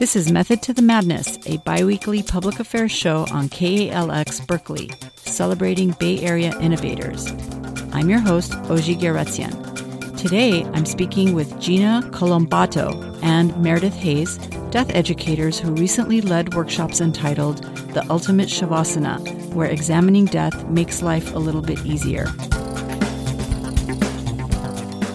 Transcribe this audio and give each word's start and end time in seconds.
This 0.00 0.16
is 0.16 0.32
Method 0.32 0.62
to 0.62 0.72
the 0.72 0.80
Madness, 0.80 1.38
a 1.44 1.58
biweekly 1.58 2.22
public 2.22 2.58
affairs 2.58 2.90
show 2.90 3.26
on 3.32 3.50
KALX 3.50 4.46
Berkeley, 4.46 4.90
celebrating 5.26 5.90
Bay 6.00 6.20
Area 6.20 6.58
innovators. 6.58 7.30
I'm 7.92 8.08
your 8.08 8.20
host, 8.20 8.52
Ojig 8.52 9.00
Yeretsian. 9.02 10.16
Today, 10.16 10.64
I'm 10.72 10.86
speaking 10.86 11.34
with 11.34 11.60
Gina 11.60 12.00
Colombatto 12.12 13.22
and 13.22 13.54
Meredith 13.62 13.92
Hays, 13.92 14.38
death 14.70 14.90
educators 14.94 15.58
who 15.58 15.74
recently 15.74 16.22
led 16.22 16.54
workshops 16.54 17.02
entitled 17.02 17.62
The 17.92 18.06
Ultimate 18.08 18.48
Shavasana, 18.48 19.52
where 19.52 19.68
examining 19.68 20.24
death 20.24 20.66
makes 20.68 21.02
life 21.02 21.34
a 21.34 21.38
little 21.38 21.60
bit 21.60 21.84
easier. 21.84 22.24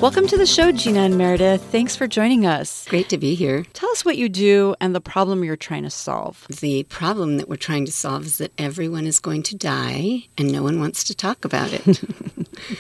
Welcome 0.06 0.28
to 0.28 0.38
the 0.38 0.46
show, 0.46 0.72
Gina 0.72 1.00
and 1.00 1.18
Meredith. 1.18 1.64
Thanks 1.64 1.96
for 1.96 2.06
joining 2.06 2.46
us. 2.46 2.86
Great 2.88 3.10
to 3.10 3.18
be 3.18 3.34
here. 3.34 3.66
Tell 3.74 3.90
us 3.90 4.06
what 4.06 4.18
you 4.18 4.30
do 4.30 4.76
and 4.80 4.94
the 4.94 5.02
problem 5.02 5.44
you're 5.44 5.56
trying 5.56 5.82
to 5.82 5.90
solve. 5.90 6.46
The 6.48 6.84
problem 6.84 7.38
that 7.38 7.50
we're 7.50 7.56
trying 7.56 7.88
to 7.88 7.92
solve 7.92 8.28
is 8.28 8.38
that 8.38 8.52
everyone 8.60 9.08
is 9.08 9.18
going 9.18 9.42
to 9.42 9.56
die 9.56 10.28
and 10.38 10.52
no 10.52 10.62
one 10.62 10.80
wants 10.80 11.06
to 11.06 11.16
talk 11.16 11.44
about 11.44 11.74
it. 11.74 12.04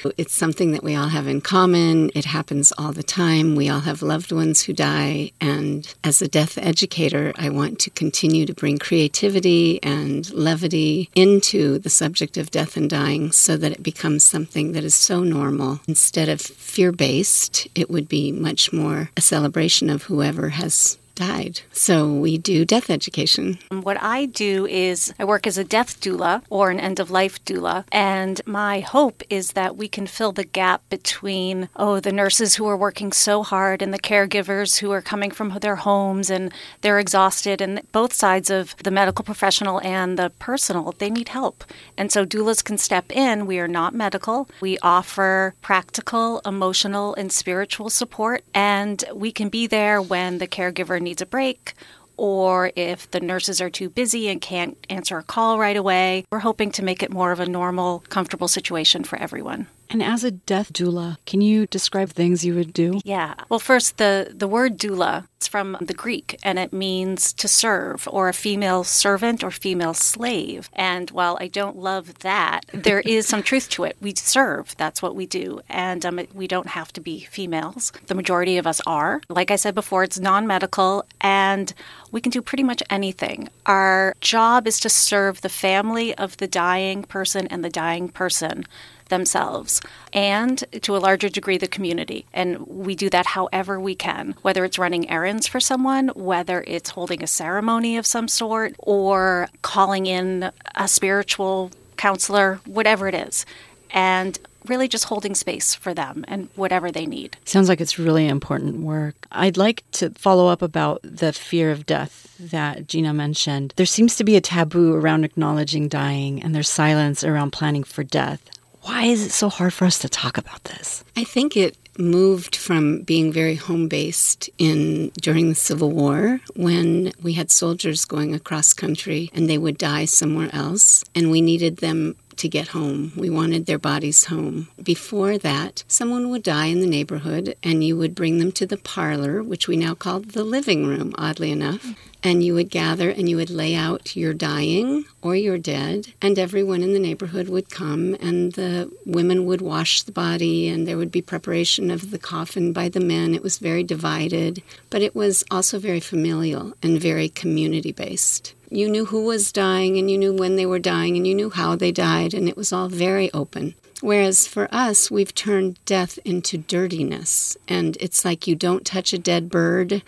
it's 0.19 0.35
something 0.35 0.71
that 0.73 0.83
we 0.83 0.95
all 0.95 1.07
have 1.07 1.25
in 1.25 1.41
common. 1.41 2.11
It 2.13 2.25
happens 2.25 2.71
all 2.77 2.91
the 2.91 3.01
time. 3.01 3.55
We 3.55 3.69
all 3.69 3.79
have 3.79 4.03
loved 4.03 4.31
ones 4.31 4.61
who 4.61 4.73
die. 4.73 5.31
And 5.41 5.91
as 6.03 6.21
a 6.21 6.27
death 6.27 6.59
educator, 6.59 7.33
I 7.39 7.49
want 7.49 7.79
to 7.79 7.89
continue 7.89 8.45
to 8.45 8.53
bring 8.53 8.77
creativity 8.77 9.81
and 9.81 10.31
levity 10.31 11.09
into 11.15 11.79
the 11.79 11.89
subject 11.89 12.37
of 12.37 12.51
death 12.51 12.77
and 12.77 12.87
dying 12.87 13.31
so 13.31 13.57
that 13.57 13.71
it 13.71 13.81
becomes 13.81 14.23
something 14.23 14.73
that 14.73 14.83
is 14.83 14.93
so 14.93 15.23
normal 15.23 15.79
instead 15.87 16.29
of 16.29 16.39
fear 16.39 16.91
based 16.91 17.14
based, 17.15 17.65
it 17.75 17.89
would 17.89 18.09
be 18.09 18.29
much 18.29 18.73
more 18.73 19.09
a 19.15 19.21
celebration 19.21 19.89
of 19.89 20.03
whoever 20.03 20.49
has 20.49 20.97
died. 21.15 21.61
So 21.71 22.11
we 22.11 22.37
do 22.37 22.65
death 22.65 22.89
education. 22.89 23.57
What 23.69 24.01
I 24.01 24.25
do 24.25 24.65
is 24.67 25.13
I 25.17 25.25
work 25.25 25.47
as 25.47 25.57
a 25.57 25.63
death 25.63 25.99
doula 26.01 26.43
or 26.49 26.69
an 26.69 26.79
end 26.79 26.99
of 26.99 27.09
life 27.09 27.43
doula. 27.45 27.85
And 27.91 28.41
my 28.45 28.81
hope 28.81 29.23
is 29.29 29.53
that 29.53 29.77
we 29.77 29.87
can 29.87 30.07
fill 30.07 30.31
the 30.31 30.43
gap 30.43 30.81
between, 30.89 31.69
oh, 31.75 31.99
the 31.99 32.11
nurses 32.11 32.55
who 32.55 32.67
are 32.67 32.77
working 32.77 33.11
so 33.11 33.43
hard 33.43 33.81
and 33.81 33.93
the 33.93 33.99
caregivers 33.99 34.79
who 34.79 34.91
are 34.91 35.01
coming 35.01 35.31
from 35.31 35.57
their 35.59 35.77
homes 35.77 36.29
and 36.29 36.51
they're 36.81 36.99
exhausted. 36.99 37.61
And 37.61 37.81
both 37.91 38.13
sides 38.13 38.49
of 38.49 38.75
the 38.83 38.91
medical 38.91 39.23
professional 39.23 39.81
and 39.81 40.19
the 40.19 40.31
personal, 40.39 40.93
they 40.97 41.09
need 41.09 41.29
help. 41.29 41.63
And 41.97 42.11
so 42.11 42.25
doulas 42.25 42.63
can 42.63 42.77
step 42.77 43.11
in. 43.11 43.45
We 43.45 43.59
are 43.59 43.67
not 43.67 43.93
medical. 43.93 44.49
We 44.59 44.77
offer 44.79 45.55
practical, 45.61 46.41
emotional, 46.45 47.15
and 47.15 47.31
spiritual 47.31 47.89
support. 47.89 48.43
And 48.53 49.03
we 49.13 49.31
can 49.31 49.49
be 49.49 49.67
there 49.67 50.01
when 50.01 50.39
the 50.39 50.47
caregiver 50.47 51.01
needs 51.05 51.21
a 51.21 51.25
break 51.25 51.73
or 52.17 52.71
if 52.75 53.09
the 53.11 53.19
nurses 53.19 53.61
are 53.61 53.69
too 53.69 53.89
busy 53.89 54.29
and 54.29 54.41
can't 54.41 54.77
answer 54.89 55.17
a 55.17 55.23
call 55.23 55.59
right 55.59 55.77
away. 55.77 56.25
We're 56.31 56.39
hoping 56.39 56.71
to 56.71 56.83
make 56.83 57.03
it 57.03 57.11
more 57.11 57.31
of 57.31 57.39
a 57.39 57.45
normal, 57.45 58.03
comfortable 58.09 58.47
situation 58.47 59.03
for 59.03 59.17
everyone. 59.17 59.67
And 59.89 60.01
as 60.01 60.23
a 60.23 60.31
death 60.31 60.73
doula, 60.73 61.17
can 61.25 61.41
you 61.41 61.67
describe 61.67 62.09
things 62.09 62.45
you 62.45 62.55
would 62.55 62.73
do? 62.73 62.99
Yeah. 63.03 63.35
Well, 63.49 63.59
first, 63.59 63.97
the, 63.97 64.31
the 64.33 64.47
word 64.47 64.77
doula, 64.77 65.27
it's 65.37 65.47
from 65.47 65.77
the 65.79 65.93
Greek 65.93 66.39
and 66.43 66.57
it 66.57 66.73
means 66.73 67.31
to 67.33 67.47
serve 67.47 68.07
or 68.11 68.27
a 68.27 68.33
female 68.33 68.83
servant 68.83 69.43
or 69.43 69.51
female 69.51 69.93
slave. 69.93 70.69
And 70.73 71.11
while 71.11 71.37
I 71.39 71.47
don't 71.47 71.77
love 71.77 72.19
that, 72.19 72.65
there 72.73 72.99
is 73.05 73.27
some 73.27 73.43
truth 73.43 73.69
to 73.69 73.83
it. 73.83 73.95
We 74.01 74.13
serve, 74.15 74.75
that's 74.77 75.01
what 75.01 75.15
we 75.15 75.25
do. 75.25 75.61
And 75.69 76.05
um, 76.05 76.19
we 76.33 76.47
don't 76.47 76.69
have 76.69 76.91
to 76.93 77.01
be 77.01 77.19
females. 77.19 77.91
The 78.07 78.15
majority 78.15 78.57
of 78.57 78.65
us 78.65 78.81
are. 78.87 79.21
Like 79.29 79.51
I 79.51 79.55
said 79.55 79.75
before, 79.75 80.03
it's 80.03 80.19
non 80.19 80.47
medical 80.47 81.05
and 81.21 81.73
we 82.11 82.21
can 82.21 82.31
do 82.31 82.41
pretty 82.41 82.63
much 82.63 82.81
anything. 82.89 83.49
Our 83.65 84.15
job 84.21 84.67
is 84.67 84.79
to 84.79 84.89
serve 84.89 85.41
the 85.41 85.49
family 85.49 86.15
of 86.17 86.37
the 86.37 86.47
dying 86.47 87.03
person 87.03 87.47
and 87.47 87.63
the 87.63 87.69
dying 87.69 88.09
person 88.09 88.65
themselves 89.09 89.81
and 90.13 90.63
to 90.81 90.95
a 90.95 90.99
larger 90.99 91.29
degree 91.29 91.57
the 91.57 91.67
community. 91.67 92.25
And 92.33 92.65
we 92.67 92.95
do 92.95 93.09
that 93.09 93.25
however 93.27 93.79
we 93.79 93.95
can, 93.95 94.35
whether 94.41 94.65
it's 94.65 94.79
running 94.79 95.09
errands 95.09 95.47
for 95.47 95.59
someone, 95.59 96.09
whether 96.09 96.63
it's 96.67 96.91
holding 96.91 97.23
a 97.23 97.27
ceremony 97.27 97.97
of 97.97 98.05
some 98.05 98.27
sort, 98.27 98.75
or 98.79 99.49
calling 99.61 100.05
in 100.05 100.51
a 100.75 100.87
spiritual 100.87 101.71
counselor, 101.97 102.59
whatever 102.65 103.07
it 103.07 103.15
is. 103.15 103.45
And 103.91 104.37
really 104.67 104.87
just 104.87 105.05
holding 105.05 105.35
space 105.35 105.75
for 105.75 105.93
them 105.93 106.25
and 106.27 106.49
whatever 106.55 106.91
they 106.91 107.05
need. 107.05 107.37
Sounds 107.45 107.69
like 107.69 107.81
it's 107.81 107.99
really 107.99 108.27
important 108.27 108.79
work. 108.79 109.27
I'd 109.31 109.57
like 109.57 109.83
to 109.93 110.09
follow 110.11 110.47
up 110.47 110.61
about 110.61 111.01
the 111.03 111.33
fear 111.33 111.71
of 111.71 111.85
death 111.85 112.35
that 112.39 112.87
Gina 112.87 113.13
mentioned. 113.13 113.73
There 113.75 113.85
seems 113.85 114.15
to 114.17 114.23
be 114.23 114.35
a 114.35 114.41
taboo 114.41 114.95
around 114.95 115.23
acknowledging 115.23 115.87
dying, 115.87 116.41
and 116.41 116.53
there's 116.53 116.69
silence 116.69 117.23
around 117.23 117.51
planning 117.51 117.83
for 117.83 118.03
death. 118.03 118.41
Why 118.85 119.05
is 119.05 119.25
it 119.25 119.31
so 119.31 119.49
hard 119.49 119.73
for 119.73 119.85
us 119.85 119.97
to 119.99 120.09
talk 120.09 120.37
about 120.37 120.63
this? 120.65 121.03
I 121.17 121.23
think 121.23 121.57
it 121.57 121.75
moved 121.97 122.55
from 122.55 123.01
being 123.01 123.31
very 123.31 123.55
home 123.55 123.87
based 123.87 124.47
in 124.59 125.09
during 125.21 125.49
the 125.49 125.55
Civil 125.55 125.89
War 125.89 126.39
when 126.55 127.11
we 127.23 127.33
had 127.33 127.49
soldiers 127.49 128.05
going 128.05 128.35
across 128.35 128.73
country 128.73 129.31
and 129.33 129.49
they 129.49 129.57
would 129.57 129.79
die 129.79 130.05
somewhere 130.05 130.51
else 130.53 131.03
and 131.15 131.31
we 131.31 131.41
needed 131.41 131.77
them 131.77 132.15
to 132.37 132.49
get 132.49 132.69
home. 132.69 133.11
We 133.15 133.29
wanted 133.29 133.65
their 133.65 133.79
bodies 133.79 134.25
home. 134.25 134.67
Before 134.81 135.37
that, 135.37 135.83
someone 135.87 136.29
would 136.29 136.43
die 136.43 136.67
in 136.67 136.81
the 136.81 136.87
neighborhood 136.87 137.55
and 137.63 137.83
you 137.83 137.97
would 137.97 138.15
bring 138.15 138.39
them 138.39 138.51
to 138.53 138.65
the 138.65 138.77
parlor, 138.77 139.43
which 139.43 139.67
we 139.67 139.77
now 139.77 139.93
call 139.93 140.19
the 140.19 140.43
living 140.43 140.87
room, 140.87 141.13
oddly 141.17 141.51
enough. 141.51 141.93
And 142.23 142.43
you 142.43 142.55
would 142.55 142.71
gather 142.71 143.11
and 143.11 143.29
you 143.29 143.35
would 143.35 143.51
lay 143.51 143.75
out 143.75 144.15
your 144.15 144.33
dying 144.33 145.05
or 145.21 145.35
your 145.35 145.59
dead, 145.59 146.11
and 146.23 146.39
everyone 146.39 146.81
in 146.81 146.91
the 146.91 146.99
neighborhood 146.99 147.49
would 147.49 147.69
come, 147.69 148.15
and 148.19 148.53
the 148.53 148.91
women 149.05 149.45
would 149.45 149.61
wash 149.61 150.01
the 150.01 150.11
body, 150.11 150.67
and 150.67 150.87
there 150.87 150.97
would 150.97 151.11
be 151.11 151.21
preparation 151.21 151.91
of 151.91 152.09
the 152.09 152.17
coffin 152.17 152.73
by 152.73 152.89
the 152.89 152.99
men. 152.99 153.35
It 153.35 153.43
was 153.43 153.59
very 153.59 153.83
divided, 153.83 154.63
but 154.89 155.03
it 155.03 155.13
was 155.13 155.43
also 155.51 155.77
very 155.77 155.99
familial 155.99 156.73
and 156.81 156.99
very 156.99 157.29
community 157.29 157.91
based. 157.91 158.54
You 158.69 158.89
knew 158.89 159.05
who 159.05 159.23
was 159.23 159.51
dying, 159.51 159.97
and 159.97 160.09
you 160.09 160.17
knew 160.17 160.33
when 160.33 160.55
they 160.55 160.65
were 160.65 160.79
dying, 160.79 161.15
and 161.15 161.25
you 161.27 161.35
knew 161.35 161.49
how 161.49 161.75
they 161.75 161.91
died, 161.91 162.33
and 162.33 162.47
it 162.47 162.57
was 162.57 162.73
all 162.73 162.89
very 162.89 163.31
open. 163.33 163.75
Whereas 164.01 164.45
for 164.47 164.67
us, 164.71 165.09
we've 165.09 165.33
turned 165.33 165.83
death 165.85 166.19
into 166.25 166.57
dirtiness. 166.57 167.57
And 167.67 167.97
it's 167.99 168.25
like 168.25 168.45
you 168.45 168.55
don't 168.55 168.85
touch 168.85 169.13
a 169.13 169.17
dead 169.17 169.49
bird 169.49 170.03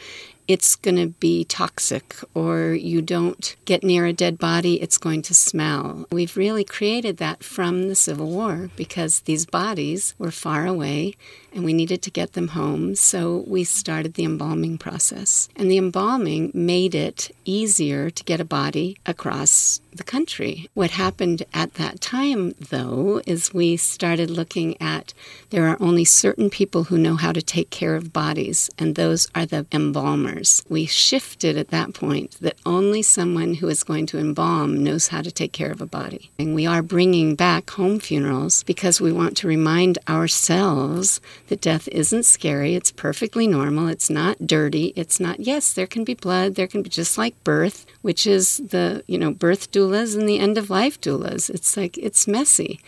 it's 0.48 0.78
going 0.78 0.96
to 0.96 1.08
be 1.20 1.44
toxic, 1.44 2.16
or 2.34 2.74
you 2.74 3.02
don't 3.02 3.56
get 3.66 3.84
near 3.84 4.06
a 4.06 4.14
dead 4.14 4.38
body, 4.38 4.82
it's 4.82 4.98
going 4.98 5.22
to 5.24 5.34
smell. 5.34 6.06
We've 6.12 6.38
really 6.38 6.64
created 6.64 7.18
that 7.18 7.44
from 7.44 7.90
the 7.90 7.96
Civil 7.96 8.30
War 8.30 8.70
because 8.76 9.22
these 9.22 9.46
bodies 9.46 10.16
were 10.18 10.32
far 10.32 10.66
away 10.66 11.16
and 11.58 11.66
we 11.66 11.74
needed 11.74 12.04
to 12.04 12.12
get 12.12 12.34
them 12.34 12.50
home. 12.50 12.94
So 12.94 13.44
we 13.48 13.64
started 13.64 14.14
the 14.14 14.26
embalming 14.26 14.78
process. 14.78 15.50
And 15.56 15.72
the 15.72 15.80
embalming 15.80 16.52
made 16.54 16.94
it 16.94 17.32
easier 17.46 18.12
to 18.12 18.24
get 18.24 18.40
a 18.40 18.46
body 18.46 18.98
across 19.08 19.82
the 19.98 20.04
country. 20.04 20.70
What 20.76 20.92
happened 20.92 21.44
at 21.56 21.74
that 21.76 22.00
time, 22.00 22.54
though, 22.70 23.22
is 23.26 23.54
we 23.54 23.78
started 23.78 24.30
looking 24.30 24.80
at 24.80 25.14
there 25.50 25.68
are 25.68 25.78
only 25.80 26.06
certain 26.06 26.50
people 26.50 26.86
who 26.86 26.98
know 26.98 27.16
how 27.16 27.32
to 27.32 27.42
take 27.42 27.70
care 27.70 27.96
of 27.96 28.14
bodies, 28.14 28.70
and 28.78 28.94
those 28.94 29.28
are 29.34 29.46
the 29.46 29.66
embalmers. 29.72 30.64
We 30.70 30.86
shifted 30.86 31.58
at 31.58 31.70
that 31.70 31.94
point 31.94 32.38
that 32.42 32.58
only 32.66 33.02
someone 33.02 33.56
who 33.56 33.68
is 33.68 33.84
going 33.84 34.06
to 34.08 34.20
embalm 34.20 34.84
knows 34.84 35.08
how 35.08 35.22
to 35.22 35.32
take 35.32 35.54
care 35.54 35.72
of 35.72 35.82
a 35.82 35.88
body. 35.88 36.30
And 36.38 36.54
we 36.54 36.66
are 36.66 36.82
bringing 36.82 37.36
back 37.36 37.72
home 37.72 38.00
funerals 38.00 38.64
because 38.64 39.02
we 39.02 39.12
want 39.12 39.36
to 39.38 39.48
remind 39.48 39.98
ourselves 40.08 41.20
that 41.48 41.62
death 41.62 41.88
isn't 41.90 42.24
scary, 42.24 42.76
it's 42.76 42.92
perfectly 42.92 43.48
normal, 43.48 43.88
it's 43.88 44.10
not 44.10 44.48
dirty, 44.48 44.94
it's 44.96 45.20
not, 45.20 45.40
yes, 45.40 45.74
there 45.74 45.88
can 45.88 46.04
be 46.04 46.14
blood, 46.14 46.56
there 46.56 46.68
can 46.68 46.82
be 46.82 46.90
just 46.90 47.18
like 47.18 47.44
birth, 47.44 47.86
which 48.02 48.28
is 48.28 48.58
the, 48.58 49.04
you 49.08 49.18
know, 49.18 49.32
birth 49.32 49.72
doulas 49.72 50.18
and 50.18 50.28
the 50.28 50.40
end 50.40 50.58
of 50.58 50.70
life 50.70 51.00
doulas. 51.00 51.50
It's 51.50 51.76
like, 51.76 51.98
it's 51.98 52.28
messy 52.28 52.80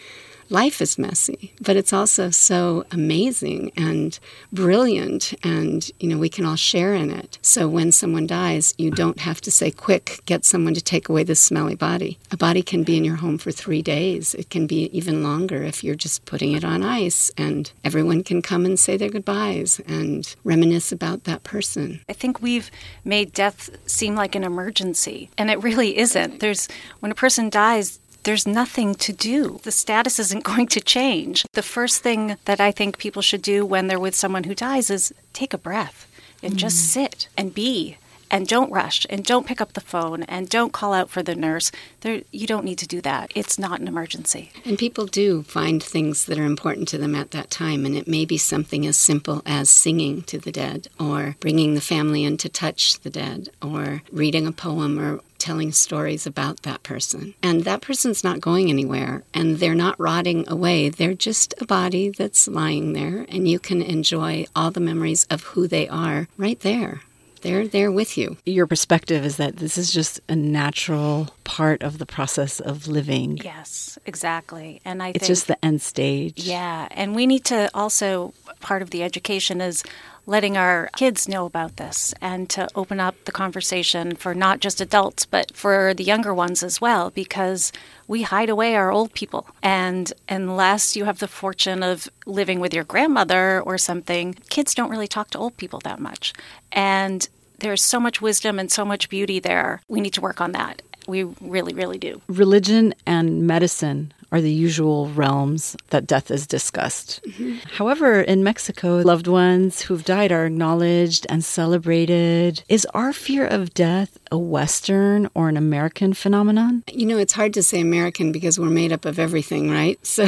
life 0.49 0.81
is 0.81 0.97
messy, 0.97 1.53
but 1.61 1.75
it's 1.75 1.93
also 1.93 2.29
so 2.29 2.85
amazing 2.91 3.71
and 3.77 4.19
brilliant, 4.51 5.33
and 5.43 5.89
you 5.99 6.09
know 6.09 6.17
we 6.17 6.29
can 6.29 6.45
all 6.45 6.55
share 6.55 6.93
in 6.93 7.11
it. 7.11 7.37
So 7.41 7.67
when 7.67 7.91
someone 7.91 8.27
dies, 8.27 8.73
you 8.77 8.91
don't 8.91 9.19
have 9.19 9.41
to 9.41 9.51
say, 9.51 9.71
"Quick, 9.71 10.21
get 10.25 10.45
someone 10.45 10.73
to 10.73 10.81
take 10.81 11.09
away 11.09 11.23
this 11.23 11.39
smelly 11.39 11.75
body." 11.75 12.17
A 12.31 12.37
body 12.37 12.61
can 12.61 12.83
be 12.83 12.97
in 12.97 13.05
your 13.05 13.17
home 13.17 13.37
for 13.37 13.51
three 13.51 13.81
days. 13.81 14.33
It 14.35 14.49
can 14.49 14.67
be 14.67 14.89
even 14.97 15.23
longer 15.23 15.63
if 15.63 15.83
you're 15.83 15.95
just 15.95 16.25
putting 16.25 16.53
it 16.53 16.65
on 16.65 16.83
ice, 16.83 17.31
and 17.37 17.71
everyone 17.83 18.23
can 18.23 18.41
come 18.41 18.65
and 18.65 18.79
say 18.79 18.97
their 18.97 19.09
goodbyes 19.09 19.79
and 19.87 20.35
reminisce 20.43 20.91
about 20.91 21.23
that 21.25 21.43
person. 21.43 22.01
I 22.09 22.13
think 22.13 22.41
we've 22.41 22.71
made 23.05 23.33
death 23.33 23.69
seem 23.85 24.15
like 24.15 24.35
an 24.35 24.43
emergency, 24.43 25.29
and 25.37 25.49
it 25.49 25.61
really 25.61 25.97
isn't. 25.97 26.39
There's 26.39 26.67
when 26.99 27.11
a 27.11 27.15
person 27.15 27.49
dies 27.49 27.99
there's 28.29 28.45
nothing 28.45 28.93
to 28.93 29.11
do. 29.11 29.59
The 29.63 29.71
status 29.71 30.19
isn't 30.19 30.43
going 30.51 30.67
to 30.67 30.79
change. 30.79 31.47
The 31.53 31.63
first 31.63 32.03
thing 32.03 32.37
that 32.45 32.61
I 32.61 32.71
think 32.71 32.99
people 32.99 33.23
should 33.23 33.41
do 33.41 33.65
when 33.65 33.87
they're 33.87 33.99
with 33.99 34.13
someone 34.13 34.43
who 34.43 34.53
dies 34.53 34.91
is 34.91 35.11
take 35.33 35.51
a 35.51 35.57
breath 35.57 36.05
and 36.43 36.53
mm. 36.53 36.57
just 36.57 36.77
sit 36.93 37.27
and 37.35 37.55
be 37.55 37.97
and 38.31 38.47
don't 38.47 38.71
rush 38.71 39.05
and 39.09 39.23
don't 39.23 39.47
pick 39.47 39.61
up 39.61 39.73
the 39.73 39.81
phone 39.81 40.23
and 40.23 40.49
don't 40.49 40.73
call 40.73 40.93
out 40.93 41.09
for 41.09 41.23
the 41.23 41.35
nurse. 41.35 41.71
There, 42.01 42.21
you 42.31 42.47
don't 42.47 42.65
need 42.65 42.77
to 42.79 42.87
do 42.87 43.01
that. 43.01 43.31
It's 43.35 43.59
not 43.59 43.79
an 43.79 43.87
emergency. 43.87 44.51
And 44.65 44.77
people 44.77 45.05
do 45.05 45.43
find 45.43 45.81
things 45.81 46.25
that 46.25 46.39
are 46.39 46.45
important 46.45 46.87
to 46.89 46.97
them 46.97 47.15
at 47.15 47.31
that 47.31 47.51
time, 47.51 47.85
and 47.85 47.95
it 47.95 48.07
may 48.07 48.25
be 48.25 48.37
something 48.37 48.85
as 48.85 48.97
simple 48.97 49.41
as 49.45 49.69
singing 49.69 50.23
to 50.23 50.37
the 50.37 50.51
dead, 50.51 50.87
or 50.99 51.35
bringing 51.39 51.75
the 51.75 51.81
family 51.81 52.23
in 52.23 52.37
to 52.37 52.49
touch 52.49 52.99
the 52.99 53.09
dead, 53.09 53.49
or 53.61 54.01
reading 54.11 54.47
a 54.47 54.51
poem 54.51 54.99
or 54.99 55.21
telling 55.39 55.71
stories 55.71 56.27
about 56.27 56.63
that 56.63 56.83
person. 56.83 57.33
And 57.41 57.63
that 57.63 57.81
person's 57.81 58.23
not 58.23 58.41
going 58.41 58.69
anywhere 58.69 59.23
and 59.33 59.57
they're 59.57 59.73
not 59.73 59.99
rotting 59.99 60.47
away. 60.49 60.89
They're 60.89 61.13
just 61.13 61.53
a 61.61 61.65
body 61.65 62.09
that's 62.09 62.47
lying 62.47 62.93
there, 62.93 63.25
and 63.29 63.47
you 63.47 63.57
can 63.57 63.81
enjoy 63.81 64.45
all 64.55 64.69
the 64.71 64.79
memories 64.79 65.25
of 65.29 65.43
who 65.43 65.67
they 65.67 65.87
are 65.87 66.27
right 66.37 66.59
there 66.59 67.01
they're 67.41 67.67
there 67.67 67.91
with 67.91 68.17
you. 68.17 68.37
Your 68.45 68.67
perspective 68.67 69.25
is 69.25 69.37
that 69.37 69.57
this 69.57 69.77
is 69.77 69.91
just 69.91 70.19
a 70.29 70.35
natural 70.35 71.29
part 71.43 71.83
of 71.83 71.97
the 71.97 72.05
process 72.05 72.59
of 72.59 72.87
living. 72.87 73.37
Yes, 73.37 73.97
exactly. 74.05 74.81
And 74.85 75.01
I 75.01 75.07
think 75.07 75.17
it's 75.17 75.25
think, 75.25 75.31
just 75.31 75.47
the 75.47 75.65
end 75.65 75.81
stage. 75.81 76.43
Yeah, 76.43 76.87
and 76.91 77.15
we 77.15 77.25
need 77.25 77.45
to 77.45 77.69
also 77.73 78.33
part 78.59 78.81
of 78.81 78.89
the 78.91 79.03
education 79.03 79.61
is 79.61 79.83
letting 80.29 80.55
our 80.55 80.91
kids 80.95 81.27
know 81.27 81.47
about 81.47 81.77
this 81.77 82.13
and 82.21 82.51
to 82.51 82.69
open 82.75 82.99
up 82.99 83.15
the 83.25 83.31
conversation 83.31 84.15
for 84.15 84.35
not 84.35 84.59
just 84.59 84.79
adults 84.79 85.25
but 85.25 85.55
for 85.55 85.91
the 85.95 86.03
younger 86.03 86.31
ones 86.33 86.61
as 86.61 86.79
well 86.79 87.09
because 87.09 87.71
we 88.07 88.21
hide 88.21 88.47
away 88.47 88.75
our 88.75 88.91
old 88.91 89.11
people. 89.13 89.47
And 89.63 90.13
unless 90.29 90.95
you 90.95 91.05
have 91.05 91.17
the 91.17 91.27
fortune 91.27 91.81
of 91.81 92.07
living 92.27 92.59
with 92.59 92.75
your 92.75 92.83
grandmother 92.83 93.59
or 93.61 93.79
something 93.79 94.35
kids 94.49 94.75
don't 94.75 94.91
really 94.91 95.07
talk 95.07 95.31
to 95.31 95.39
old 95.39 95.57
people 95.57 95.79
that 95.79 95.99
much. 95.99 96.33
And 96.71 97.27
there's 97.57 97.81
so 97.81 97.99
much 97.99 98.21
wisdom 98.21 98.59
and 98.59 98.71
so 98.71 98.85
much 98.85 99.09
beauty 99.09 99.39
there. 99.39 99.81
We 99.87 99.99
need 99.99 100.13
to 100.13 100.21
work 100.21 100.39
on 100.41 100.51
that. 100.51 100.83
We 101.07 101.23
really 101.41 101.73
really 101.73 101.97
do. 101.97 102.21
Religion 102.27 102.93
and 103.07 103.47
medicine 103.47 104.13
are 104.31 104.41
the 104.41 104.51
usual 104.51 105.09
realms 105.09 105.75
that 105.89 106.05
death 106.05 106.29
is 106.29 106.45
discussed. 106.45 107.21
Mm-hmm. 107.25 107.57
However, 107.77 108.21
in 108.21 108.43
Mexico, 108.43 108.97
loved 108.97 109.27
ones 109.27 109.81
who've 109.81 110.05
died 110.05 110.31
are 110.31 110.45
acknowledged 110.45 111.25
and 111.29 111.43
celebrated. 111.43 112.63
Is 112.69 112.85
our 112.93 113.13
fear 113.13 113.45
of 113.47 113.73
death 113.73 114.18
a 114.31 114.37
Western 114.37 115.29
or 115.33 115.49
an 115.49 115.57
American 115.57 116.13
phenomenon? 116.13 116.83
You 116.91 117.05
know, 117.05 117.17
it's 117.17 117.33
hard 117.33 117.53
to 117.55 117.63
say 117.63 117.79
American 117.79 118.31
because 118.31 118.59
we're 118.59 118.69
made 118.69 118.91
up 118.91 119.05
of 119.05 119.19
everything, 119.19 119.69
right? 119.69 119.99
So 120.19 120.25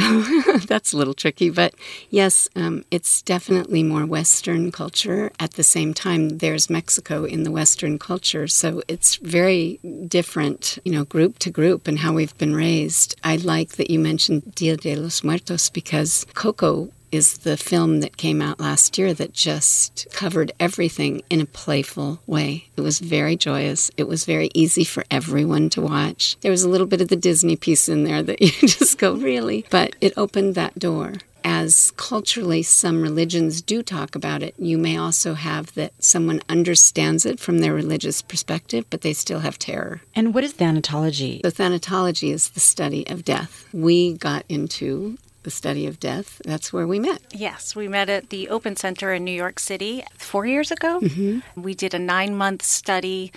that's 0.68 0.92
a 0.94 0.96
little 0.96 1.12
tricky. 1.12 1.50
But 1.50 1.74
yes, 2.08 2.48
um, 2.56 2.84
it's 2.90 3.20
definitely 3.20 3.82
more 3.82 4.06
Western 4.06 4.72
culture. 4.72 5.30
At 5.38 5.52
the 5.52 5.62
same 5.62 5.92
time, 5.92 6.38
there's 6.38 6.70
Mexico 6.70 7.24
in 7.24 7.42
the 7.42 7.50
Western 7.50 7.98
culture. 7.98 8.46
So 8.48 8.82
it's 8.88 9.16
very 9.16 9.78
different, 10.08 10.78
you 10.84 10.92
know, 10.92 11.04
group 11.04 11.38
to 11.40 11.50
group 11.50 11.88
and 11.88 11.98
how 11.98 12.14
we've 12.14 12.36
been 12.38 12.54
raised. 12.56 13.16
I 13.22 13.36
like 13.36 13.72
that 13.72 13.90
you 13.90 13.98
mentioned 13.98 14.54
Dia 14.54 14.76
de 14.78 14.96
los 14.96 15.22
Muertos 15.22 15.68
because 15.68 16.24
Coco 16.32 16.90
is 17.12 17.38
the 17.38 17.56
film 17.56 18.00
that 18.00 18.16
came 18.16 18.42
out 18.42 18.58
last 18.58 18.98
year 18.98 19.14
that 19.14 19.32
just 19.32 20.08
covered 20.12 20.50
everything 20.58 21.22
in 21.30 21.40
a 21.40 21.46
playful 21.46 22.20
way. 22.26 22.68
It 22.76 22.80
was 22.80 22.98
very 22.98 23.36
joyous. 23.36 23.90
It 23.96 24.08
was 24.08 24.24
very 24.24 24.50
easy 24.54 24.84
for 24.84 25.04
everyone 25.10 25.70
to 25.70 25.82
watch. 25.82 26.36
There 26.40 26.50
was 26.50 26.64
a 26.64 26.68
little 26.68 26.86
bit 26.86 27.00
of 27.00 27.08
the 27.08 27.16
Disney 27.16 27.54
piece 27.54 27.88
in 27.88 28.04
there 28.04 28.22
that 28.22 28.40
you 28.40 28.50
just 28.50 28.98
go, 28.98 29.14
really? 29.14 29.66
But 29.70 29.94
it 30.00 30.14
opened 30.16 30.54
that 30.54 30.78
door 30.78 31.14
as 31.44 31.92
culturally 31.96 32.62
some 32.62 33.02
religions 33.02 33.62
do 33.62 33.82
talk 33.82 34.14
about 34.14 34.42
it, 34.42 34.54
you 34.58 34.78
may 34.78 34.96
also 34.96 35.34
have 35.34 35.74
that 35.74 35.92
someone 36.02 36.40
understands 36.48 37.26
it 37.26 37.40
from 37.40 37.58
their 37.58 37.74
religious 37.74 38.22
perspective, 38.22 38.84
but 38.90 39.00
they 39.00 39.12
still 39.12 39.40
have 39.40 39.58
terror. 39.58 40.00
And 40.14 40.34
what 40.34 40.44
is 40.44 40.54
thanatology? 40.54 41.40
So, 41.42 41.50
thanatology 41.50 42.32
is 42.32 42.50
the 42.50 42.60
study 42.60 43.06
of 43.08 43.24
death. 43.24 43.66
We 43.72 44.14
got 44.14 44.44
into 44.48 45.18
the 45.42 45.50
study 45.50 45.86
of 45.86 45.98
death. 46.00 46.40
That's 46.44 46.72
where 46.72 46.86
we 46.86 46.98
met. 46.98 47.22
Yes, 47.32 47.74
we 47.74 47.88
met 47.88 48.08
at 48.08 48.30
the 48.30 48.48
Open 48.48 48.76
Center 48.76 49.12
in 49.12 49.24
New 49.24 49.32
York 49.32 49.58
City 49.58 50.04
four 50.16 50.46
years 50.46 50.70
ago. 50.70 51.00
Mm-hmm. 51.00 51.62
We 51.62 51.74
did 51.74 51.94
a 51.94 51.98
nine 51.98 52.36
month 52.36 52.62
study 52.62 53.32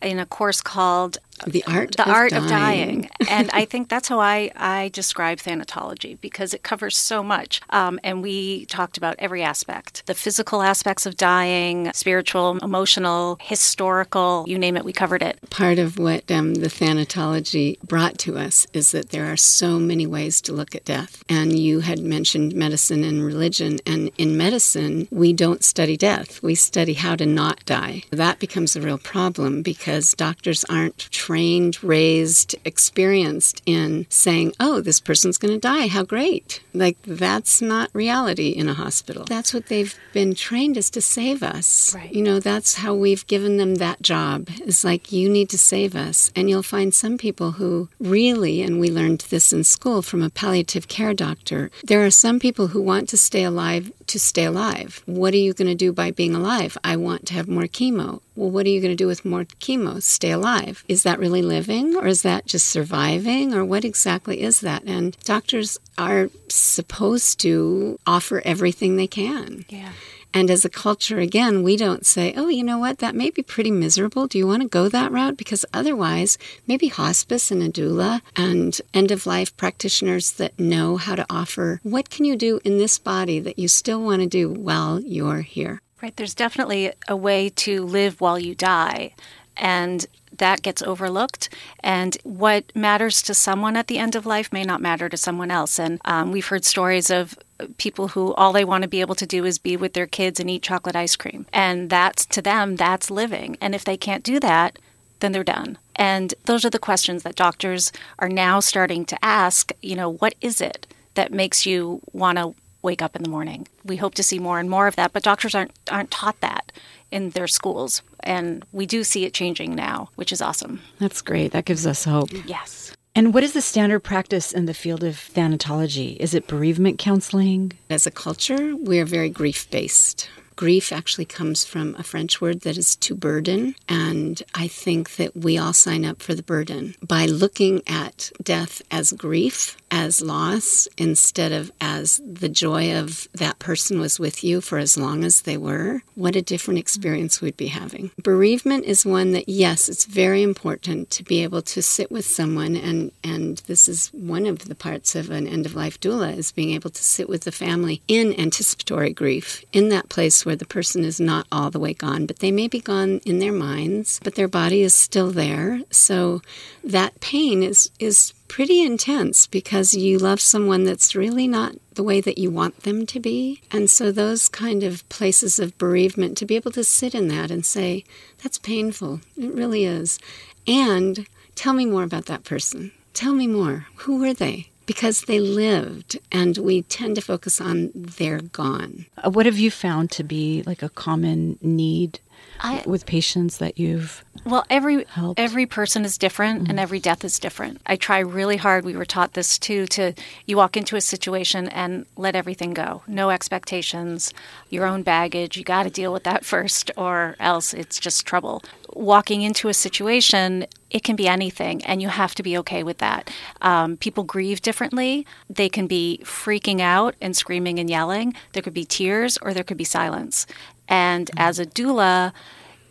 in 0.00 0.18
a 0.18 0.26
course 0.26 0.60
called 0.60 1.18
the 1.46 1.64
art 1.66 1.96
the 1.96 2.02
of 2.02 2.08
art 2.08 2.30
dying. 2.30 2.44
of 2.44 2.50
dying. 2.50 3.10
and 3.28 3.50
i 3.52 3.64
think 3.64 3.88
that's 3.88 4.08
how 4.08 4.20
i 4.20 4.50
i 4.56 4.88
describe 4.92 5.38
thanatology 5.38 6.20
because 6.20 6.54
it 6.54 6.62
covers 6.62 6.96
so 6.96 7.22
much. 7.22 7.60
Um, 7.70 7.98
and 8.04 8.22
we 8.22 8.66
talked 8.66 8.96
about 8.96 9.16
every 9.18 9.42
aspect. 9.42 10.02
The 10.06 10.14
physical 10.14 10.62
aspects 10.62 11.06
of 11.06 11.16
dying 11.16 11.90
spiritual 11.94 12.58
emotional 12.58 13.38
historical 13.40 14.44
you 14.46 14.58
name 14.58 14.76
it 14.76 14.84
we 14.84 14.92
covered 14.92 15.22
it. 15.22 15.38
Part 15.50 15.78
of 15.78 15.98
what 15.98 16.30
um, 16.30 16.54
the 16.54 16.68
thanatology 16.68 17.80
brought 17.80 18.18
to 18.18 18.38
us 18.38 18.66
is 18.72 18.92
that 18.92 19.10
there 19.10 19.26
are 19.26 19.36
so 19.36 19.78
many 19.78 20.06
ways 20.06 20.40
to 20.42 20.52
look 20.52 20.74
at 20.74 20.84
death. 20.84 21.22
And 21.28 21.58
you 21.58 21.80
had 21.80 22.00
mentioned 22.00 22.54
medicine 22.54 23.04
and 23.04 23.24
religion. 23.24 23.78
And 23.86 24.10
in 24.18 24.36
medicine 24.36 25.08
we 25.10 25.32
don't 25.32 25.64
study 25.64 25.96
death. 25.96 26.42
We 26.42 26.54
study 26.54 26.94
how 26.94 27.16
to 27.16 27.26
not 27.26 27.64
die. 27.64 28.02
That 28.10 28.38
becomes 28.38 28.76
a 28.76 28.80
real 28.80 28.98
problem 28.98 29.62
because 29.62 30.14
doctors 30.14 30.64
aren't 30.64 30.98
trained 30.98 31.31
trained, 31.32 31.82
raised, 31.82 32.54
experienced 32.66 33.62
in 33.64 34.04
saying, 34.10 34.52
oh, 34.60 34.82
this 34.82 35.00
person's 35.00 35.38
going 35.38 35.54
to 35.54 35.58
die. 35.58 35.86
How 35.86 36.02
great. 36.02 36.60
Like, 36.74 36.98
that's 37.06 37.62
not 37.62 37.88
reality 37.94 38.50
in 38.50 38.68
a 38.68 38.74
hospital. 38.74 39.24
That's 39.24 39.54
what 39.54 39.68
they've 39.68 39.98
been 40.12 40.34
trained 40.34 40.76
is 40.76 40.90
to 40.90 41.00
save 41.00 41.42
us. 41.42 41.94
Right. 41.94 42.12
You 42.12 42.22
know, 42.22 42.38
that's 42.38 42.74
how 42.74 42.94
we've 42.94 43.26
given 43.26 43.56
them 43.56 43.76
that 43.76 44.02
job. 44.02 44.48
It's 44.60 44.84
like, 44.84 45.10
you 45.10 45.30
need 45.30 45.48
to 45.50 45.58
save 45.58 45.96
us. 45.96 46.30
And 46.36 46.50
you'll 46.50 46.62
find 46.62 46.92
some 46.92 47.16
people 47.16 47.52
who 47.52 47.88
really, 47.98 48.60
and 48.60 48.78
we 48.78 48.90
learned 48.90 49.20
this 49.30 49.54
in 49.54 49.64
school 49.64 50.02
from 50.02 50.22
a 50.22 50.28
palliative 50.28 50.86
care 50.88 51.14
doctor, 51.14 51.70
there 51.82 52.04
are 52.04 52.10
some 52.10 52.40
people 52.40 52.68
who 52.68 52.82
want 52.82 53.08
to 53.08 53.16
stay 53.16 53.42
alive 53.42 53.90
to 54.12 54.18
stay 54.18 54.44
alive. 54.44 55.02
What 55.06 55.34
are 55.34 55.38
you 55.38 55.54
going 55.54 55.68
to 55.68 55.74
do 55.74 55.92
by 55.92 56.10
being 56.10 56.34
alive? 56.34 56.76
I 56.84 56.96
want 56.96 57.26
to 57.26 57.34
have 57.34 57.48
more 57.48 57.62
chemo. 57.62 58.20
Well, 58.36 58.50
what 58.50 58.66
are 58.66 58.68
you 58.68 58.80
going 58.80 58.92
to 58.92 59.04
do 59.04 59.06
with 59.06 59.24
more 59.24 59.44
chemo? 59.44 60.02
Stay 60.02 60.30
alive. 60.30 60.84
Is 60.86 61.02
that 61.02 61.18
really 61.18 61.42
living 61.42 61.96
or 61.96 62.06
is 62.06 62.22
that 62.22 62.46
just 62.46 62.68
surviving 62.68 63.54
or 63.54 63.64
what 63.64 63.84
exactly 63.84 64.42
is 64.42 64.60
that? 64.60 64.84
And 64.84 65.16
doctors 65.24 65.78
are 65.96 66.28
supposed 66.48 67.40
to 67.40 67.98
offer 68.06 68.42
everything 68.44 68.96
they 68.96 69.06
can. 69.06 69.64
Yeah. 69.68 69.92
And 70.34 70.50
as 70.50 70.64
a 70.64 70.70
culture, 70.70 71.18
again, 71.18 71.62
we 71.62 71.76
don't 71.76 72.06
say, 72.06 72.32
oh, 72.36 72.48
you 72.48 72.64
know 72.64 72.78
what, 72.78 72.98
that 72.98 73.14
may 73.14 73.30
be 73.30 73.42
pretty 73.42 73.70
miserable. 73.70 74.26
Do 74.26 74.38
you 74.38 74.46
want 74.46 74.62
to 74.62 74.68
go 74.68 74.88
that 74.88 75.12
route? 75.12 75.36
Because 75.36 75.64
otherwise, 75.74 76.38
maybe 76.66 76.88
hospice 76.88 77.50
and 77.50 77.62
a 77.62 77.68
doula 77.68 78.22
and 78.34 78.80
end 78.94 79.10
of 79.10 79.26
life 79.26 79.56
practitioners 79.56 80.32
that 80.32 80.58
know 80.58 80.96
how 80.96 81.14
to 81.14 81.26
offer 81.28 81.80
what 81.82 82.10
can 82.10 82.24
you 82.24 82.36
do 82.36 82.60
in 82.64 82.78
this 82.78 82.98
body 82.98 83.40
that 83.40 83.58
you 83.58 83.68
still 83.68 84.02
want 84.02 84.22
to 84.22 84.26
do 84.26 84.50
while 84.50 85.00
you're 85.00 85.42
here. 85.42 85.82
Right. 86.02 86.16
There's 86.16 86.34
definitely 86.34 86.92
a 87.06 87.14
way 87.14 87.48
to 87.50 87.84
live 87.84 88.20
while 88.20 88.38
you 88.38 88.54
die. 88.54 89.14
And 89.56 90.04
that 90.38 90.62
gets 90.62 90.82
overlooked. 90.82 91.48
And 91.80 92.16
what 92.24 92.74
matters 92.74 93.22
to 93.22 93.34
someone 93.34 93.76
at 93.76 93.86
the 93.86 93.98
end 93.98 94.14
of 94.14 94.26
life 94.26 94.52
may 94.52 94.64
not 94.64 94.80
matter 94.80 95.08
to 95.08 95.16
someone 95.16 95.50
else. 95.50 95.78
And 95.78 96.00
um, 96.04 96.32
we've 96.32 96.46
heard 96.46 96.64
stories 96.64 97.10
of 97.10 97.38
people 97.78 98.08
who 98.08 98.34
all 98.34 98.52
they 98.52 98.64
want 98.64 98.82
to 98.82 98.88
be 98.88 99.00
able 99.00 99.14
to 99.14 99.26
do 99.26 99.44
is 99.44 99.58
be 99.58 99.76
with 99.76 99.92
their 99.92 100.06
kids 100.06 100.40
and 100.40 100.50
eat 100.50 100.62
chocolate 100.62 100.96
ice 100.96 101.16
cream. 101.16 101.46
And 101.52 101.90
that's 101.90 102.26
to 102.26 102.42
them, 102.42 102.76
that's 102.76 103.10
living. 103.10 103.56
And 103.60 103.74
if 103.74 103.84
they 103.84 103.96
can't 103.96 104.24
do 104.24 104.40
that, 104.40 104.78
then 105.20 105.32
they're 105.32 105.44
done. 105.44 105.78
And 105.94 106.34
those 106.46 106.64
are 106.64 106.70
the 106.70 106.78
questions 106.78 107.22
that 107.22 107.36
doctors 107.36 107.92
are 108.18 108.28
now 108.28 108.60
starting 108.60 109.04
to 109.06 109.24
ask. 109.24 109.72
You 109.80 109.94
know, 109.94 110.10
what 110.14 110.34
is 110.40 110.60
it 110.60 110.86
that 111.14 111.32
makes 111.32 111.66
you 111.66 112.00
want 112.12 112.38
to 112.38 112.54
wake 112.82 113.02
up 113.02 113.16
in 113.16 113.22
the 113.22 113.28
morning? 113.28 113.66
We 113.84 113.96
hope 113.96 114.14
to 114.16 114.22
see 114.22 114.38
more 114.38 114.58
and 114.58 114.68
more 114.68 114.86
of 114.86 114.96
that, 114.96 115.12
but 115.12 115.22
doctors 115.22 115.54
aren't 115.54 115.72
aren't 115.90 116.10
taught 116.10 116.40
that 116.40 116.72
in 117.10 117.30
their 117.30 117.46
schools. 117.46 118.02
And 118.20 118.64
we 118.72 118.86
do 118.86 119.04
see 119.04 119.24
it 119.24 119.34
changing 119.34 119.74
now, 119.74 120.08
which 120.16 120.32
is 120.32 120.42
awesome. 120.42 120.80
That's 120.98 121.22
great. 121.22 121.52
That 121.52 121.64
gives 121.64 121.86
us 121.86 122.04
hope. 122.04 122.30
Yes. 122.46 122.94
And 123.14 123.34
what 123.34 123.44
is 123.44 123.52
the 123.52 123.60
standard 123.60 124.00
practice 124.00 124.52
in 124.52 124.64
the 124.64 124.72
field 124.72 125.04
of 125.04 125.16
thanatology? 125.16 126.16
Is 126.16 126.34
it 126.34 126.46
bereavement 126.46 126.98
counseling? 126.98 127.72
As 127.90 128.06
a 128.06 128.10
culture, 128.10 128.74
we 128.76 128.98
are 129.00 129.04
very 129.04 129.28
grief 129.28 129.70
based. 129.70 130.30
Grief 130.56 130.92
actually 130.92 131.24
comes 131.24 131.64
from 131.64 131.94
a 131.96 132.02
French 132.02 132.40
word 132.40 132.60
that 132.60 132.76
is 132.76 132.96
to 132.96 133.14
burden. 133.14 133.74
And 133.88 134.42
I 134.54 134.68
think 134.68 135.16
that 135.16 135.36
we 135.36 135.58
all 135.58 135.72
sign 135.72 136.04
up 136.04 136.22
for 136.22 136.34
the 136.34 136.42
burden 136.42 136.94
by 137.02 137.26
looking 137.26 137.82
at 137.86 138.30
death 138.42 138.82
as 138.90 139.12
grief, 139.12 139.76
as 139.90 140.22
loss, 140.22 140.88
instead 140.96 141.52
of 141.52 141.70
as 141.80 142.20
the 142.26 142.48
joy 142.48 142.96
of 142.96 143.28
that 143.32 143.58
person 143.58 144.00
was 144.00 144.18
with 144.18 144.42
you 144.42 144.60
for 144.60 144.78
as 144.78 144.96
long 144.96 145.24
as 145.24 145.42
they 145.42 145.56
were. 145.56 146.02
What 146.14 146.36
a 146.36 146.42
different 146.42 146.78
experience 146.78 147.40
we'd 147.40 147.56
be 147.56 147.68
having. 147.68 148.10
Bereavement 148.22 148.84
is 148.84 149.04
one 149.04 149.32
that, 149.32 149.48
yes, 149.48 149.88
it's 149.88 150.04
very 150.04 150.42
important 150.42 151.10
to 151.10 151.22
be 151.22 151.42
able 151.42 151.62
to 151.62 151.82
sit 151.82 152.10
with 152.10 152.24
someone. 152.24 152.76
And, 152.76 153.12
and 153.22 153.58
this 153.66 153.88
is 153.88 154.08
one 154.12 154.46
of 154.46 154.68
the 154.68 154.74
parts 154.74 155.14
of 155.14 155.30
an 155.30 155.46
end 155.46 155.66
of 155.66 155.74
life 155.74 156.00
doula 156.00 156.36
is 156.36 156.52
being 156.52 156.72
able 156.72 156.90
to 156.90 157.02
sit 157.02 157.28
with 157.28 157.42
the 157.42 157.52
family 157.52 158.02
in 158.08 158.38
anticipatory 158.38 159.12
grief, 159.12 159.64
in 159.72 159.88
that 159.90 160.08
place 160.08 160.41
where 160.44 160.56
the 160.56 160.64
person 160.64 161.04
is 161.04 161.20
not 161.20 161.46
all 161.50 161.70
the 161.70 161.78
way 161.78 161.94
gone, 161.94 162.26
but 162.26 162.38
they 162.38 162.50
may 162.50 162.68
be 162.68 162.80
gone 162.80 163.20
in 163.24 163.38
their 163.38 163.52
minds, 163.52 164.20
but 164.22 164.34
their 164.34 164.48
body 164.48 164.82
is 164.82 164.94
still 164.94 165.30
there. 165.30 165.80
So 165.90 166.42
that 166.84 167.20
pain 167.20 167.62
is, 167.62 167.90
is 167.98 168.32
pretty 168.48 168.82
intense 168.82 169.46
because 169.46 169.94
you 169.94 170.18
love 170.18 170.40
someone 170.40 170.84
that's 170.84 171.14
really 171.14 171.48
not 171.48 171.74
the 171.94 172.02
way 172.02 172.20
that 172.20 172.38
you 172.38 172.50
want 172.50 172.80
them 172.80 173.06
to 173.06 173.20
be. 173.20 173.62
And 173.70 173.88
so, 173.88 174.10
those 174.10 174.48
kind 174.48 174.82
of 174.82 175.08
places 175.08 175.58
of 175.58 175.78
bereavement, 175.78 176.36
to 176.38 176.46
be 176.46 176.56
able 176.56 176.72
to 176.72 176.84
sit 176.84 177.14
in 177.14 177.28
that 177.28 177.50
and 177.50 177.64
say, 177.64 178.04
that's 178.42 178.58
painful, 178.58 179.20
it 179.36 179.52
really 179.52 179.84
is. 179.84 180.18
And 180.66 181.26
tell 181.54 181.72
me 181.72 181.86
more 181.86 182.02
about 182.02 182.26
that 182.26 182.44
person. 182.44 182.92
Tell 183.14 183.32
me 183.34 183.46
more. 183.46 183.86
Who 183.96 184.20
were 184.20 184.34
they? 184.34 184.71
Because 184.84 185.22
they 185.22 185.38
lived, 185.38 186.18
and 186.30 186.58
we 186.58 186.82
tend 186.82 187.14
to 187.14 187.20
focus 187.22 187.60
on 187.60 187.90
they're 187.94 188.40
gone. 188.40 189.06
Uh, 189.22 189.30
what 189.30 189.46
have 189.46 189.58
you 189.58 189.70
found 189.70 190.10
to 190.12 190.24
be 190.24 190.62
like 190.66 190.82
a 190.82 190.88
common 190.88 191.58
need 191.62 192.18
I, 192.62 192.82
with 192.86 193.06
patients 193.06 193.58
that 193.58 193.78
you've 193.78 194.24
well 194.44 194.64
every 194.70 195.04
helped? 195.04 195.38
every 195.38 195.66
person 195.66 196.04
is 196.04 196.16
different 196.16 196.62
mm-hmm. 196.62 196.70
and 196.70 196.80
every 196.80 197.00
death 197.00 197.24
is 197.24 197.38
different 197.38 197.80
i 197.86 197.96
try 197.96 198.18
really 198.18 198.56
hard 198.56 198.84
we 198.84 198.96
were 198.96 199.04
taught 199.04 199.34
this 199.34 199.58
too 199.58 199.86
to 199.88 200.12
you 200.46 200.56
walk 200.56 200.76
into 200.76 200.96
a 200.96 201.00
situation 201.00 201.68
and 201.68 202.06
let 202.16 202.36
everything 202.36 202.72
go 202.72 203.02
no 203.06 203.30
expectations 203.30 204.32
your 204.70 204.86
own 204.86 205.02
baggage 205.02 205.56
you 205.56 205.64
got 205.64 205.82
to 205.82 205.90
deal 205.90 206.12
with 206.12 206.24
that 206.24 206.44
first 206.52 206.90
or 206.96 207.36
else 207.40 207.74
it's 207.74 207.98
just 207.98 208.26
trouble 208.26 208.62
walking 208.94 209.42
into 209.42 209.68
a 209.68 209.74
situation 209.74 210.66
it 210.92 211.02
can 211.02 211.16
be 211.16 211.26
anything, 211.26 211.82
and 211.86 212.02
you 212.02 212.08
have 212.08 212.34
to 212.34 212.42
be 212.42 212.58
okay 212.58 212.82
with 212.82 212.98
that. 212.98 213.30
Um, 213.62 213.96
people 213.96 214.24
grieve 214.24 214.60
differently. 214.60 215.26
They 215.48 215.70
can 215.70 215.86
be 215.86 216.20
freaking 216.22 216.80
out 216.80 217.14
and 217.20 217.34
screaming 217.34 217.78
and 217.78 217.88
yelling. 217.88 218.34
There 218.52 218.62
could 218.62 218.74
be 218.74 218.84
tears 218.84 219.38
or 219.38 219.54
there 219.54 219.64
could 219.64 219.78
be 219.78 219.84
silence. 219.84 220.46
And 220.88 221.30
as 221.36 221.58
a 221.58 221.66
doula, 221.66 222.32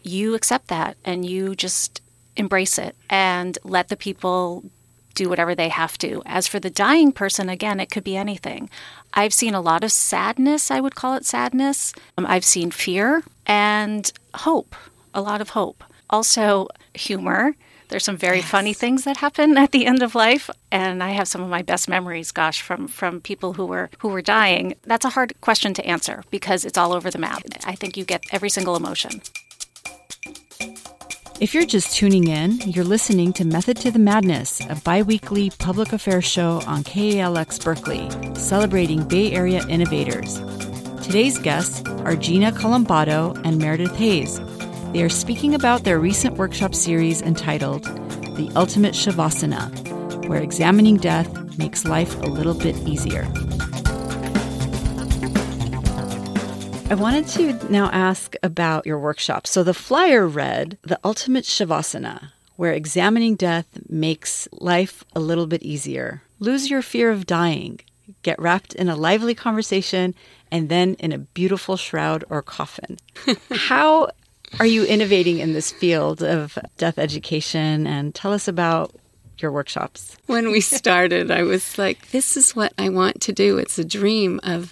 you 0.04 0.36
accept 0.36 0.68
that 0.68 0.98
and 1.06 1.26
you 1.26 1.56
just 1.56 2.02
embrace 2.36 2.78
it 2.78 2.96
and 3.10 3.58
let 3.64 3.90
the 3.90 3.98
people 3.98 4.64
do 5.14 5.30
whatever 5.30 5.54
they 5.54 5.70
have 5.70 5.98
to. 6.00 6.22
As 6.26 6.48
for 6.48 6.60
the 6.60 6.70
dying 6.70 7.12
person, 7.12 7.50
again, 7.50 7.80
it 7.80 7.92
could 7.92 8.04
be 8.04 8.16
anything. 8.16 8.70
I've 9.14 9.34
seen 9.34 9.54
a 9.54 9.62
lot 9.62 9.84
of 9.84 9.92
sadness, 9.92 10.72
I 10.72 10.80
would 10.80 10.96
call 10.96 11.16
it 11.16 11.26
sadness. 11.26 11.94
Um, 12.18 12.26
I've 12.26 12.46
seen 12.46 12.72
fear 12.72 13.24
and 13.46 14.12
hope, 14.36 14.76
a 15.14 15.22
lot 15.22 15.42
of 15.42 15.50
hope. 15.50 15.84
Also, 16.10 16.68
humor. 16.94 17.56
There's 17.92 18.06
some 18.06 18.16
very 18.16 18.38
yes. 18.38 18.50
funny 18.50 18.74
things 18.74 19.04
that 19.04 19.18
happen 19.18 19.58
at 19.58 19.72
the 19.72 19.86
end 19.86 20.02
of 20.02 20.16
life, 20.16 20.50
and 20.72 21.04
I 21.04 21.10
have 21.10 21.28
some 21.28 21.42
of 21.42 21.50
my 21.50 21.62
best 21.62 21.90
memories, 21.90 22.32
gosh, 22.32 22.62
from 22.62 22.88
from 22.88 23.20
people 23.20 23.52
who 23.54 23.66
were 23.66 23.90
who 24.00 24.08
were 24.08 24.22
dying. 24.22 24.76
That's 24.84 25.04
a 25.04 25.10
hard 25.10 25.34
question 25.42 25.74
to 25.74 25.86
answer 25.86 26.24
because 26.32 26.64
it's 26.64 26.78
all 26.78 26.94
over 26.94 27.12
the 27.12 27.20
map. 27.20 27.44
I 27.66 27.76
think 27.76 27.98
you 27.98 28.06
get 28.06 28.24
every 28.32 28.50
single 28.50 28.78
emotion. 28.78 29.22
If 31.42 31.54
you're 31.54 31.66
just 31.66 31.94
tuning 31.94 32.28
in, 32.28 32.62
you're 32.62 32.86
listening 32.86 33.34
to 33.34 33.44
Method 33.44 33.76
to 33.78 33.92
the 33.92 34.00
Madness, 34.00 34.62
a 34.70 34.76
biweekly 34.76 35.50
public 35.60 35.92
affairs 35.92 36.24
show 36.24 36.62
on 36.66 36.84
KALX 36.86 37.62
Berkeley, 37.62 38.08
celebrating 38.36 39.06
Bay 39.06 39.34
Area 39.34 39.68
innovators. 39.68 40.40
Today's 41.04 41.38
guests 41.40 41.84
are 42.06 42.16
Gina 42.16 42.54
Colombatto 42.54 43.36
and 43.44 43.58
Meredith 43.58 43.96
Hays, 43.96 44.40
they 44.94 45.04
are 45.04 45.10
speaking 45.10 45.56
about 45.56 45.84
their 45.84 46.00
recent 46.00 46.36
workshop 46.36 46.76
series 46.76 47.22
entitled 47.22 47.86
The 48.36 48.52
Ultimate 48.58 48.94
Shavasana, 48.94 50.28
where 50.28 50.42
examining 50.42 50.98
death 50.98 51.58
makes 51.58 51.86
life 51.86 52.14
a 52.22 52.26
little 52.26 52.54
bit 52.54 52.76
easier. 52.88 53.24
I 56.90 56.96
wanted 56.96 57.26
to 57.30 57.72
now 57.72 57.90
ask 57.94 58.36
about 58.44 58.86
your 58.86 59.00
workshop. 59.00 59.48
So 59.48 59.64
the 59.64 59.74
flyer 59.74 60.28
read 60.28 60.78
The 60.82 61.00
Ultimate 61.06 61.46
Shavasana, 61.46 62.32
where 62.58 62.74
examining 62.74 63.36
death 63.36 63.68
makes 63.88 64.50
life 64.52 65.06
a 65.16 65.22
little 65.22 65.48
bit 65.48 65.64
easier. 65.64 66.22
Lose 66.40 66.70
your 66.70 66.82
fear 66.82 67.12
of 67.12 67.26
dying. 67.26 67.80
Get 68.24 68.42
wrapped 68.42 68.76
in 68.76 68.90
a 68.90 68.98
lively 68.98 69.36
conversation 69.36 70.16
and 70.52 70.68
then 70.68 70.96
in 70.96 71.14
a 71.14 71.18
beautiful 71.18 71.78
shroud 71.78 72.26
or 72.30 72.42
coffin. 72.42 72.98
How 73.52 74.10
are 74.60 74.66
you 74.66 74.86
innovating 74.86 75.40
in 75.40 75.54
this 75.54 75.72
field 75.72 76.22
of 76.22 76.58
death 76.78 76.98
education? 76.98 77.88
And 77.88 78.14
tell 78.14 78.34
us 78.34 78.48
about 78.48 78.94
your 79.38 79.52
workshops. 79.52 80.18
When 80.28 80.52
we 80.52 80.62
started, 80.62 81.32
I 81.32 81.44
was 81.44 81.78
like, 81.78 82.12
this 82.12 82.38
is 82.38 82.56
what 82.56 82.74
I 82.78 82.90
want 82.90 83.22
to 83.22 83.34
do. 83.34 83.58
It's 83.58 83.80
a 83.80 83.86
dream 83.86 84.40
of 84.44 84.72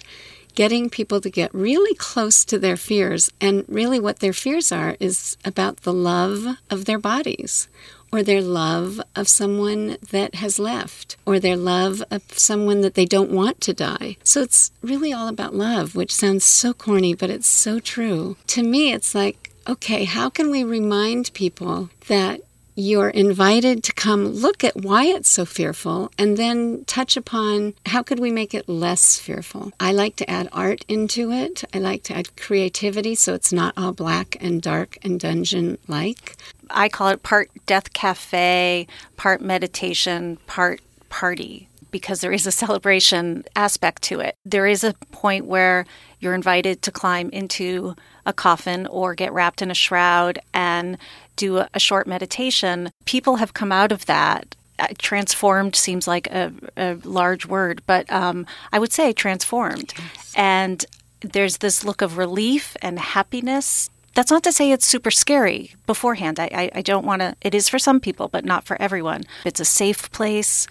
getting 0.54 0.90
people 0.90 1.20
to 1.20 1.30
get 1.30 1.54
really 1.54 1.94
close 1.94 2.44
to 2.44 2.58
their 2.58 2.76
fears. 2.76 3.30
And 3.40 3.64
really, 3.68 4.00
what 4.00 4.20
their 4.20 4.32
fears 4.32 4.72
are 4.72 4.96
is 5.00 5.36
about 5.44 5.78
the 5.78 5.92
love 5.92 6.56
of 6.68 6.84
their 6.84 6.98
bodies, 6.98 7.68
or 8.12 8.22
their 8.22 8.42
love 8.42 9.00
of 9.14 9.28
someone 9.28 9.96
that 10.10 10.34
has 10.36 10.58
left, 10.58 11.16
or 11.24 11.38
their 11.38 11.56
love 11.56 12.02
of 12.10 12.22
someone 12.36 12.80
that 12.80 12.94
they 12.94 13.04
don't 13.04 13.30
want 13.30 13.60
to 13.62 13.72
die. 13.72 14.16
So 14.24 14.42
it's 14.42 14.72
really 14.82 15.12
all 15.12 15.28
about 15.28 15.54
love, 15.54 15.94
which 15.94 16.14
sounds 16.14 16.44
so 16.44 16.74
corny, 16.74 17.14
but 17.14 17.30
it's 17.30 17.46
so 17.46 17.78
true. 17.78 18.36
To 18.48 18.62
me, 18.62 18.92
it's 18.92 19.14
like 19.14 19.39
okay, 19.68 20.04
how 20.04 20.30
can 20.30 20.50
we 20.50 20.64
remind 20.64 21.32
people 21.34 21.90
that 22.08 22.40
you're 22.74 23.10
invited 23.10 23.82
to 23.84 23.92
come 23.92 24.26
look 24.26 24.64
at 24.64 24.76
why 24.76 25.04
it's 25.04 25.28
so 25.28 25.44
fearful 25.44 26.10
and 26.16 26.36
then 26.36 26.84
touch 26.86 27.16
upon 27.16 27.74
how 27.86 28.02
could 28.02 28.18
we 28.18 28.30
make 28.30 28.54
it 28.54 28.68
less 28.68 29.18
fearful. 29.18 29.72
I 29.78 29.92
like 29.92 30.16
to 30.16 30.30
add 30.30 30.48
art 30.52 30.84
into 30.88 31.30
it. 31.30 31.62
I 31.74 31.78
like 31.78 32.04
to 32.04 32.16
add 32.16 32.36
creativity 32.36 33.14
so 33.14 33.34
it's 33.34 33.52
not 33.52 33.74
all 33.76 33.92
black 33.92 34.36
and 34.40 34.62
dark 34.62 34.96
and 35.02 35.20
dungeon 35.20 35.78
like. 35.88 36.36
I 36.70 36.88
call 36.88 37.08
it 37.08 37.22
part 37.22 37.50
death 37.66 37.92
cafe, 37.92 38.86
part 39.16 39.40
meditation, 39.42 40.38
part 40.46 40.80
party 41.10 41.68
because 41.90 42.20
there 42.20 42.32
is 42.32 42.46
a 42.46 42.52
celebration 42.52 43.44
aspect 43.56 44.02
to 44.02 44.20
it. 44.20 44.36
There 44.44 44.66
is 44.66 44.84
a 44.84 44.94
point 45.12 45.46
where 45.46 45.86
you're 46.20 46.34
invited 46.34 46.82
to 46.82 46.92
climb 46.92 47.30
into 47.30 47.94
a 48.26 48.32
coffin 48.32 48.86
or 48.86 49.14
get 49.14 49.32
wrapped 49.32 49.62
in 49.62 49.70
a 49.70 49.74
shroud 49.74 50.38
and 50.52 50.98
do 51.36 51.64
a, 51.72 51.80
short 51.80 52.06
meditation. 52.06 52.90
People 53.06 53.36
have 53.36 53.54
come 53.54 53.72
out 53.72 53.92
of 53.92 54.06
that 54.06 54.54
uh, 54.78 54.88
transformed 54.98 55.74
seems 55.74 56.06
like 56.06 56.26
a, 56.28 56.52
a 56.76 56.94
large 57.04 57.46
word, 57.46 57.82
but 57.86 58.10
um, 58.12 58.46
I 58.72 58.78
would 58.78 58.92
say 58.92 59.12
transformed. 59.12 59.94
Yes. 59.96 60.34
And 60.36 60.84
there's 61.20 61.58
this 61.58 61.84
look 61.84 62.02
of 62.02 62.18
relief 62.18 62.76
and 62.82 62.98
happiness. 62.98 63.90
That's 64.14 64.30
not 64.30 64.42
to 64.44 64.52
say 64.52 64.70
it's 64.70 64.86
super 64.86 65.10
scary 65.10 65.74
beforehand. 65.86 66.38
I, 66.38 66.50
I, 66.52 66.70
I 66.76 66.82
don't 66.82 67.06
want 67.06 67.20
to, 67.20 67.34
it 67.40 67.54
is 67.54 67.68
for 67.68 67.78
some 67.78 68.00
people, 68.00 68.28
but 68.28 68.44
not 68.44 68.64
for 68.64 68.80
everyone. 68.80 69.24
It's 69.44 69.60
a 69.60 69.64
safe 69.64 70.10
place. 70.10 70.66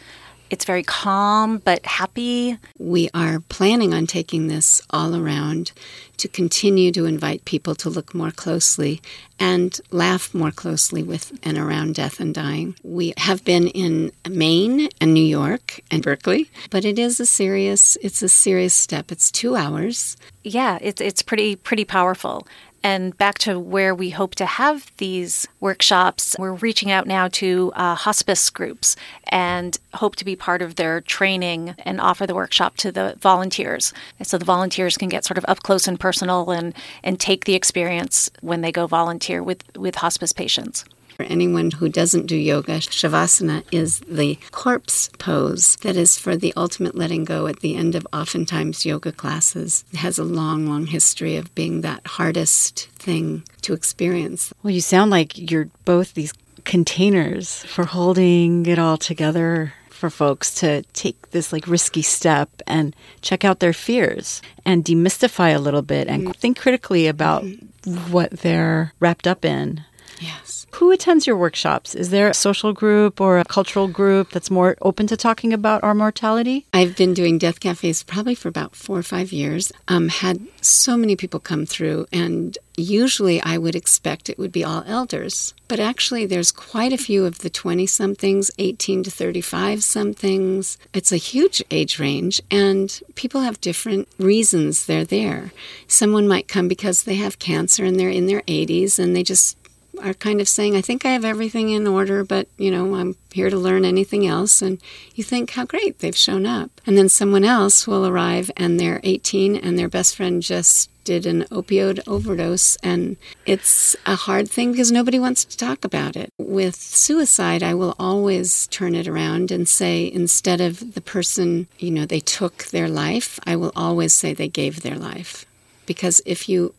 It's 0.49 0.65
very 0.65 0.83
calm 0.83 1.59
but 1.59 1.85
happy. 1.85 2.57
We 2.77 3.09
are 3.13 3.39
planning 3.39 3.93
on 3.93 4.07
taking 4.07 4.47
this 4.47 4.81
all 4.89 5.15
around 5.15 5.71
to 6.17 6.27
continue 6.27 6.91
to 6.91 7.05
invite 7.05 7.45
people 7.45 7.75
to 7.75 7.89
look 7.89 8.13
more 8.13 8.31
closely 8.31 9.01
and 9.39 9.79
laugh 9.91 10.33
more 10.33 10.51
closely 10.51 11.01
with 11.03 11.37
and 11.43 11.57
around 11.57 11.95
death 11.95 12.19
and 12.19 12.33
dying. 12.33 12.75
We 12.83 13.13
have 13.17 13.45
been 13.45 13.67
in 13.67 14.11
Maine 14.29 14.89
and 14.99 15.13
New 15.13 15.23
York 15.23 15.79
and 15.89 16.03
Berkeley, 16.03 16.49
but 16.69 16.83
it 16.83 16.99
is 16.99 17.19
a 17.19 17.25
serious 17.25 17.97
it's 18.01 18.21
a 18.21 18.29
serious 18.29 18.73
step. 18.73 19.11
It's 19.11 19.31
2 19.31 19.55
hours. 19.55 20.17
Yeah, 20.43 20.77
it's 20.81 20.99
it's 20.99 21.21
pretty 21.21 21.55
pretty 21.55 21.85
powerful. 21.85 22.47
And 22.83 23.17
back 23.17 23.37
to 23.39 23.59
where 23.59 23.93
we 23.93 24.11
hope 24.11 24.35
to 24.35 24.45
have 24.45 24.91
these 24.97 25.47
workshops, 25.59 26.35
we're 26.39 26.53
reaching 26.53 26.91
out 26.91 27.07
now 27.07 27.27
to 27.29 27.71
uh, 27.75 27.95
hospice 27.95 28.49
groups 28.49 28.95
and 29.27 29.77
hope 29.95 30.15
to 30.17 30.25
be 30.25 30.35
part 30.35 30.61
of 30.61 30.75
their 30.75 31.01
training 31.01 31.75
and 31.79 31.99
offer 31.99 32.25
the 32.25 32.35
workshop 32.35 32.77
to 32.77 32.91
the 32.91 33.15
volunteers. 33.19 33.93
So 34.23 34.37
the 34.37 34.45
volunteers 34.45 34.97
can 34.97 35.09
get 35.09 35.25
sort 35.25 35.37
of 35.37 35.45
up 35.47 35.63
close 35.63 35.87
and 35.87 35.99
personal 35.99 36.51
and, 36.51 36.73
and 37.03 37.19
take 37.19 37.45
the 37.45 37.55
experience 37.55 38.29
when 38.41 38.61
they 38.61 38.71
go 38.71 38.87
volunteer 38.87 39.43
with, 39.43 39.63
with 39.75 39.95
hospice 39.95 40.33
patients. 40.33 40.85
For 41.19 41.25
anyone 41.25 41.71
who 41.71 41.89
doesn't 41.89 42.27
do 42.27 42.37
yoga, 42.37 42.77
Shavasana 42.77 43.65
is 43.73 43.99
the 44.07 44.39
corpse 44.51 45.09
pose 45.19 45.75
that 45.81 45.97
is 45.97 46.17
for 46.17 46.37
the 46.37 46.53
ultimate 46.55 46.95
letting 46.95 47.25
go 47.25 47.45
at 47.47 47.59
the 47.59 47.75
end 47.75 47.93
of 47.93 48.07
oftentimes 48.13 48.85
yoga 48.85 49.11
classes. 49.11 49.83
It 49.91 49.97
has 49.97 50.17
a 50.17 50.23
long, 50.23 50.65
long 50.65 50.85
history 50.85 51.35
of 51.35 51.53
being 51.55 51.81
that 51.81 52.07
hardest 52.07 52.87
thing 52.91 53.43
to 53.63 53.73
experience. 53.73 54.53
Well, 54.63 54.71
you 54.71 54.79
sound 54.79 55.11
like 55.11 55.51
you're 55.51 55.67
both 55.83 56.13
these 56.13 56.31
containers 56.63 57.65
for 57.65 57.83
holding 57.83 58.65
it 58.65 58.79
all 58.79 58.95
together 58.95 59.73
for 59.89 60.09
folks 60.09 60.55
to 60.61 60.83
take 60.93 61.31
this 61.31 61.51
like 61.51 61.67
risky 61.67 62.01
step 62.01 62.49
and 62.65 62.95
check 63.19 63.43
out 63.43 63.59
their 63.59 63.73
fears 63.73 64.41
and 64.65 64.85
demystify 64.85 65.53
a 65.53 65.59
little 65.59 65.81
bit 65.81 66.07
and 66.07 66.23
mm-hmm. 66.23 66.31
think 66.31 66.57
critically 66.57 67.07
about 67.07 67.43
mm-hmm. 67.43 68.09
what 68.09 68.31
they're 68.31 68.93
wrapped 69.01 69.27
up 69.27 69.43
in 69.43 69.83
Yes. 70.19 70.65
Who 70.73 70.91
attends 70.91 71.27
your 71.27 71.35
workshops? 71.35 71.95
Is 71.95 72.09
there 72.09 72.29
a 72.29 72.33
social 72.33 72.73
group 72.73 73.19
or 73.19 73.39
a 73.39 73.45
cultural 73.45 73.87
group 73.87 74.29
that's 74.29 74.51
more 74.51 74.77
open 74.81 75.07
to 75.07 75.17
talking 75.17 75.51
about 75.51 75.83
our 75.83 75.95
mortality? 75.95 76.65
I've 76.73 76.95
been 76.95 77.13
doing 77.13 77.37
death 77.37 77.59
cafes 77.59 78.03
probably 78.03 78.35
for 78.35 78.47
about 78.47 78.75
four 78.75 78.97
or 78.97 79.03
five 79.03 79.31
years. 79.31 79.71
Um, 79.87 80.09
had 80.09 80.39
so 80.61 80.95
many 80.95 81.15
people 81.15 81.39
come 81.39 81.65
through, 81.65 82.05
and 82.11 82.57
usually 82.77 83.41
I 83.41 83.57
would 83.57 83.75
expect 83.75 84.29
it 84.29 84.37
would 84.37 84.51
be 84.51 84.63
all 84.63 84.83
elders. 84.85 85.53
But 85.67 85.79
actually, 85.79 86.25
there's 86.25 86.51
quite 86.51 86.93
a 86.93 86.97
few 86.97 87.25
of 87.25 87.39
the 87.39 87.49
20 87.49 87.85
somethings, 87.85 88.49
18 88.57 89.03
to 89.03 89.11
35 89.11 89.83
somethings. 89.83 90.77
It's 90.93 91.11
a 91.11 91.17
huge 91.17 91.63
age 91.69 91.99
range, 91.99 92.41
and 92.49 92.99
people 93.15 93.41
have 93.41 93.61
different 93.61 94.07
reasons 94.17 94.85
they're 94.85 95.05
there. 95.05 95.51
Someone 95.87 96.27
might 96.27 96.47
come 96.47 96.67
because 96.67 97.03
they 97.03 97.15
have 97.15 97.37
cancer 97.39 97.83
and 97.83 97.99
they're 97.99 98.09
in 98.09 98.27
their 98.27 98.41
80s 98.41 98.97
and 98.97 99.15
they 99.15 99.23
just 99.23 99.58
are 100.03 100.13
kind 100.13 100.41
of 100.41 100.47
saying, 100.47 100.75
I 100.75 100.81
think 100.81 101.05
I 101.05 101.11
have 101.11 101.25
everything 101.25 101.69
in 101.69 101.87
order, 101.87 102.23
but, 102.23 102.47
you 102.57 102.71
know, 102.71 102.95
I'm 102.95 103.15
here 103.31 103.49
to 103.49 103.57
learn 103.57 103.85
anything 103.85 104.25
else. 104.25 104.61
And 104.61 104.79
you 105.15 105.23
think, 105.23 105.51
how 105.51 105.65
great, 105.65 105.99
they've 105.99 106.15
shown 106.15 106.45
up. 106.45 106.69
And 106.85 106.97
then 106.97 107.09
someone 107.09 107.43
else 107.43 107.87
will 107.87 108.05
arrive 108.05 108.51
and 108.57 108.79
they're 108.79 109.01
18 109.03 109.55
and 109.55 109.77
their 109.77 109.89
best 109.89 110.15
friend 110.15 110.41
just 110.41 110.89
did 111.03 111.25
an 111.25 111.43
opioid 111.45 111.99
overdose. 112.07 112.75
And 112.77 113.17
it's 113.45 113.95
a 114.05 114.15
hard 114.15 114.49
thing 114.49 114.71
because 114.71 114.91
nobody 114.91 115.19
wants 115.19 115.43
to 115.45 115.57
talk 115.57 115.83
about 115.83 116.15
it. 116.15 116.31
With 116.37 116.75
suicide, 116.75 117.63
I 117.63 117.73
will 117.73 117.95
always 117.97 118.67
turn 118.67 118.95
it 118.95 119.07
around 119.07 119.51
and 119.51 119.67
say, 119.67 120.11
instead 120.11 120.61
of 120.61 120.93
the 120.93 121.01
person, 121.01 121.67
you 121.79 121.91
know, 121.91 122.05
they 122.05 122.19
took 122.19 122.65
their 122.65 122.89
life, 122.89 123.39
I 123.45 123.55
will 123.55 123.71
always 123.75 124.13
say 124.13 124.33
they 124.33 124.47
gave 124.47 124.81
their 124.81 124.97
life. 124.97 125.45
Because 125.85 126.21
if 126.27 126.47
you 126.47 126.75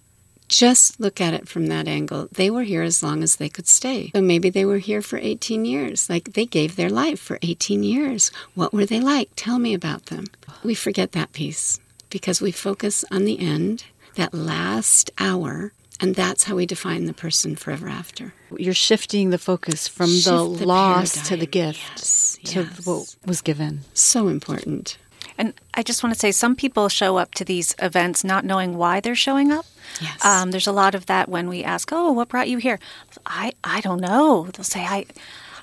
just 0.51 0.99
look 1.01 1.21
at 1.21 1.33
it 1.33 1.49
from 1.49 1.67
that 1.69 1.87
angle. 1.89 2.29
They 2.33 2.51
were 2.51 2.65
here 2.65 2.83
as 2.83 3.03
long 3.03 3.23
as 3.23 3.37
they 3.37 3.49
could 3.49 3.69
stay. 3.69 4.11
So 4.15 4.21
maybe 4.21 4.51
they 4.51 4.65
were 4.65 4.79
here 4.79 5.01
for 5.01 5.17
18 5.19 5.65
years. 5.65 6.11
Like 6.11 6.33
they 6.33 6.45
gave 6.45 6.75
their 6.77 6.91
life 6.91 7.21
for 7.21 7.39
18 7.41 7.83
years. 7.85 8.31
What 8.55 8.73
were 8.73 8.85
they 8.85 9.01
like? 9.01 9.31
Tell 9.37 9.59
me 9.59 9.73
about 9.75 10.07
them. 10.07 10.25
We 10.65 10.75
forget 10.75 11.13
that 11.13 11.33
piece 11.33 11.79
because 12.11 12.41
we 12.43 12.51
focus 12.51 13.05
on 13.13 13.25
the 13.25 13.39
end, 13.39 13.85
that 14.17 14.35
last 14.35 15.11
hour, 15.19 15.73
and 16.01 16.15
that's 16.17 16.45
how 16.45 16.57
we 16.57 16.67
define 16.67 17.05
the 17.05 17.13
person 17.15 17.55
forever 17.55 17.89
after. 17.89 18.35
You're 18.57 18.75
shifting 18.75 19.31
the 19.31 19.39
focus 19.39 19.87
from 19.87 20.09
Shift 20.09 20.25
the, 20.25 20.57
the 20.59 20.67
loss 20.67 21.29
to 21.29 21.37
the 21.37 21.47
gift 21.47 21.79
Yes, 21.97 22.39
to 22.45 22.63
yes. 22.63 22.87
what 22.87 23.15
was 23.25 23.41
given. 23.41 23.81
So 23.95 24.27
important. 24.29 24.99
And 25.41 25.55
I 25.73 25.83
just 25.83 26.03
want 26.03 26.15
to 26.15 26.21
say 26.21 26.33
some 26.33 26.55
people 26.55 26.91
show 26.91 27.17
up 27.17 27.33
to 27.37 27.47
these 27.47 27.75
events 27.79 28.23
not 28.23 28.45
knowing 28.45 28.77
why 28.77 29.01
they're 29.01 29.15
showing 29.15 29.51
up. 29.51 29.65
Yes. 29.99 30.23
Um, 30.23 30.51
there's 30.51 30.67
a 30.67 30.73
lot 30.73 30.95
of 30.95 31.07
that 31.07 31.31
when 31.31 31.49
we 31.49 31.65
ask, 31.65 31.89
"Oh, 31.93 32.13
what 32.13 32.29
brought 32.29 32.51
you 32.51 32.59
here?" 32.59 32.79
I 33.25 33.53
I 33.65 33.81
don't 33.81 34.03
know. 34.03 34.49
They'll 34.53 34.65
say, 34.65 34.85
"I 34.85 35.07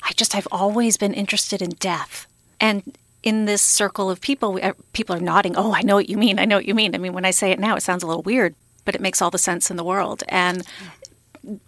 I 0.01 0.13
just 0.15 0.33
I've 0.33 0.47
always 0.51 0.97
been 0.97 1.13
interested 1.13 1.61
in 1.61 1.69
death." 1.79 2.25
And 2.59 2.97
in 3.21 3.45
this 3.45 3.61
circle 3.61 4.09
of 4.09 4.19
people, 4.19 4.53
we, 4.53 4.63
uh, 4.63 4.73
people 4.93 5.15
are 5.15 5.19
nodding. 5.19 5.55
Oh, 5.55 5.73
I 5.75 5.83
know 5.83 5.95
what 5.95 6.09
you 6.09 6.17
mean. 6.17 6.39
I 6.39 6.45
know 6.45 6.55
what 6.55 6.67
you 6.67 6.73
mean. 6.73 6.95
I 6.95 6.97
mean, 6.97 7.13
when 7.13 7.25
I 7.25 7.31
say 7.31 7.51
it 7.51 7.59
now, 7.59 7.75
it 7.75 7.83
sounds 7.83 8.01
a 8.01 8.07
little 8.07 8.23
weird, 8.23 8.55
but 8.83 8.95
it 8.95 9.01
makes 9.01 9.21
all 9.21 9.31
the 9.31 9.37
sense 9.37 9.69
in 9.69 9.77
the 9.77 9.83
world. 9.83 10.23
And 10.29 10.65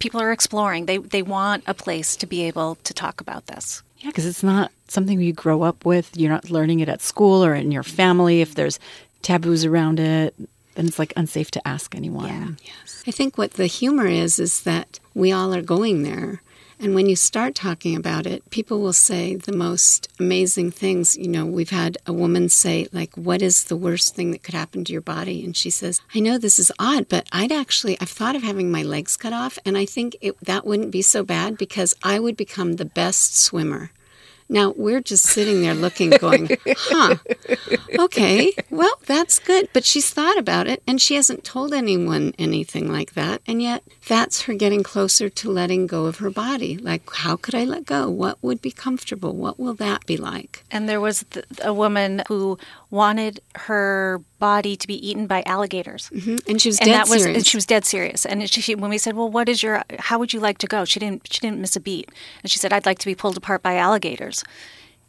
people 0.00 0.20
are 0.20 0.32
exploring. 0.32 0.86
They 0.86 0.98
they 0.98 1.22
want 1.22 1.62
a 1.68 1.74
place 1.74 2.16
to 2.16 2.26
be 2.26 2.42
able 2.42 2.74
to 2.82 2.92
talk 2.92 3.20
about 3.20 3.46
this. 3.46 3.84
Yeah, 4.00 4.08
because 4.08 4.26
it's 4.26 4.42
not 4.42 4.72
something 4.88 5.20
you 5.20 5.32
grow 5.32 5.62
up 5.62 5.84
with. 5.84 6.16
You're 6.16 6.30
not 6.30 6.50
learning 6.50 6.80
it 6.80 6.88
at 6.88 7.02
school 7.02 7.44
or 7.44 7.54
in 7.54 7.70
your 7.70 7.82
family. 7.82 8.40
If 8.40 8.54
there's 8.54 8.78
taboos 9.22 9.64
around 9.64 10.00
it, 10.00 10.34
then 10.74 10.86
it's 10.86 10.98
like 10.98 11.12
unsafe 11.16 11.50
to 11.52 11.68
ask 11.68 11.94
anyone. 11.94 12.28
Yeah. 12.28 12.48
Yes. 12.64 13.04
I 13.06 13.10
think 13.10 13.36
what 13.36 13.52
the 13.54 13.66
humor 13.66 14.06
is 14.06 14.38
is 14.38 14.62
that 14.62 14.98
we 15.14 15.32
all 15.32 15.54
are 15.54 15.62
going 15.62 16.02
there. 16.02 16.42
And 16.82 16.94
when 16.94 17.10
you 17.10 17.14
start 17.14 17.54
talking 17.54 17.94
about 17.94 18.26
it, 18.26 18.48
people 18.48 18.80
will 18.80 18.94
say 18.94 19.36
the 19.36 19.52
most 19.52 20.08
amazing 20.18 20.70
things. 20.70 21.14
You 21.14 21.28
know, 21.28 21.44
we've 21.44 21.68
had 21.68 21.98
a 22.06 22.12
woman 22.12 22.48
say, 22.48 22.88
like, 22.90 23.14
what 23.16 23.42
is 23.42 23.64
the 23.64 23.76
worst 23.76 24.14
thing 24.14 24.30
that 24.30 24.42
could 24.42 24.54
happen 24.54 24.84
to 24.84 24.92
your 24.92 25.02
body? 25.02 25.44
And 25.44 25.54
she 25.54 25.68
says, 25.68 26.00
I 26.14 26.20
know 26.20 26.38
this 26.38 26.58
is 26.58 26.72
odd, 26.78 27.06
but 27.10 27.28
I'd 27.32 27.52
actually, 27.52 28.00
I've 28.00 28.08
thought 28.08 28.34
of 28.34 28.42
having 28.42 28.70
my 28.70 28.82
legs 28.82 29.18
cut 29.18 29.34
off, 29.34 29.58
and 29.66 29.76
I 29.76 29.84
think 29.84 30.16
it, 30.22 30.40
that 30.40 30.64
wouldn't 30.64 30.90
be 30.90 31.02
so 31.02 31.22
bad 31.22 31.58
because 31.58 31.94
I 32.02 32.18
would 32.18 32.38
become 32.38 32.76
the 32.76 32.86
best 32.86 33.36
swimmer. 33.36 33.90
Now, 34.52 34.74
we're 34.76 35.00
just 35.00 35.26
sitting 35.26 35.60
there 35.60 35.74
looking, 35.74 36.10
going, 36.10 36.48
huh, 36.66 37.16
okay, 37.96 38.52
well, 38.68 38.94
that's 39.06 39.38
good. 39.38 39.68
But 39.72 39.84
she's 39.84 40.10
thought 40.10 40.36
about 40.36 40.66
it 40.66 40.82
and 40.88 41.00
she 41.00 41.14
hasn't 41.14 41.44
told 41.44 41.72
anyone 41.72 42.34
anything 42.36 42.90
like 42.90 43.14
that. 43.14 43.42
And 43.46 43.62
yet, 43.62 43.84
that's 44.10 44.42
her 44.46 44.54
getting 44.54 44.82
closer 44.82 45.28
to 45.40 45.50
letting 45.60 45.86
go 45.86 46.06
of 46.06 46.18
her 46.18 46.30
body. 46.30 46.76
Like, 46.76 47.02
how 47.24 47.36
could 47.36 47.54
I 47.54 47.64
let 47.64 47.84
go? 47.86 48.10
What 48.10 48.36
would 48.42 48.60
be 48.60 48.72
comfortable? 48.72 49.32
What 49.44 49.56
will 49.60 49.74
that 49.74 50.04
be 50.04 50.16
like? 50.16 50.64
And 50.70 50.88
there 50.88 51.00
was 51.00 51.24
th- 51.30 51.46
a 51.62 51.72
woman 51.72 52.22
who 52.28 52.58
wanted 52.90 53.40
her 53.68 54.20
body 54.40 54.74
to 54.76 54.86
be 54.88 54.98
eaten 55.08 55.26
by 55.28 55.42
alligators. 55.46 56.08
hmm 56.08 56.38
And 56.48 56.60
she 56.60 56.68
was 56.70 56.78
and 56.80 56.88
dead 56.88 56.94
that 56.96 57.08
was 57.08 57.22
serious. 57.22 57.36
and 57.36 57.46
she 57.46 57.56
was 57.56 57.66
dead 57.66 57.84
serious 57.84 58.26
and 58.26 58.50
she, 58.50 58.60
she, 58.60 58.74
when 58.74 58.90
we 58.90 58.98
said 58.98 59.14
well 59.14 59.30
what 59.30 59.48
is 59.48 59.62
your 59.62 59.82
how 60.08 60.18
would 60.18 60.32
you 60.32 60.40
like 60.40 60.58
to 60.58 60.66
go 60.66 60.84
she 60.84 60.98
didn't 60.98 61.32
she 61.32 61.38
didn't 61.44 61.60
miss 61.60 61.76
a 61.76 61.80
beat 61.80 62.08
and 62.42 62.50
she 62.50 62.58
said 62.58 62.72
i'd 62.72 62.86
like 62.86 62.98
to 62.98 63.06
be 63.06 63.14
pulled 63.14 63.36
apart 63.36 63.62
by 63.62 63.74
alligators 63.76 64.42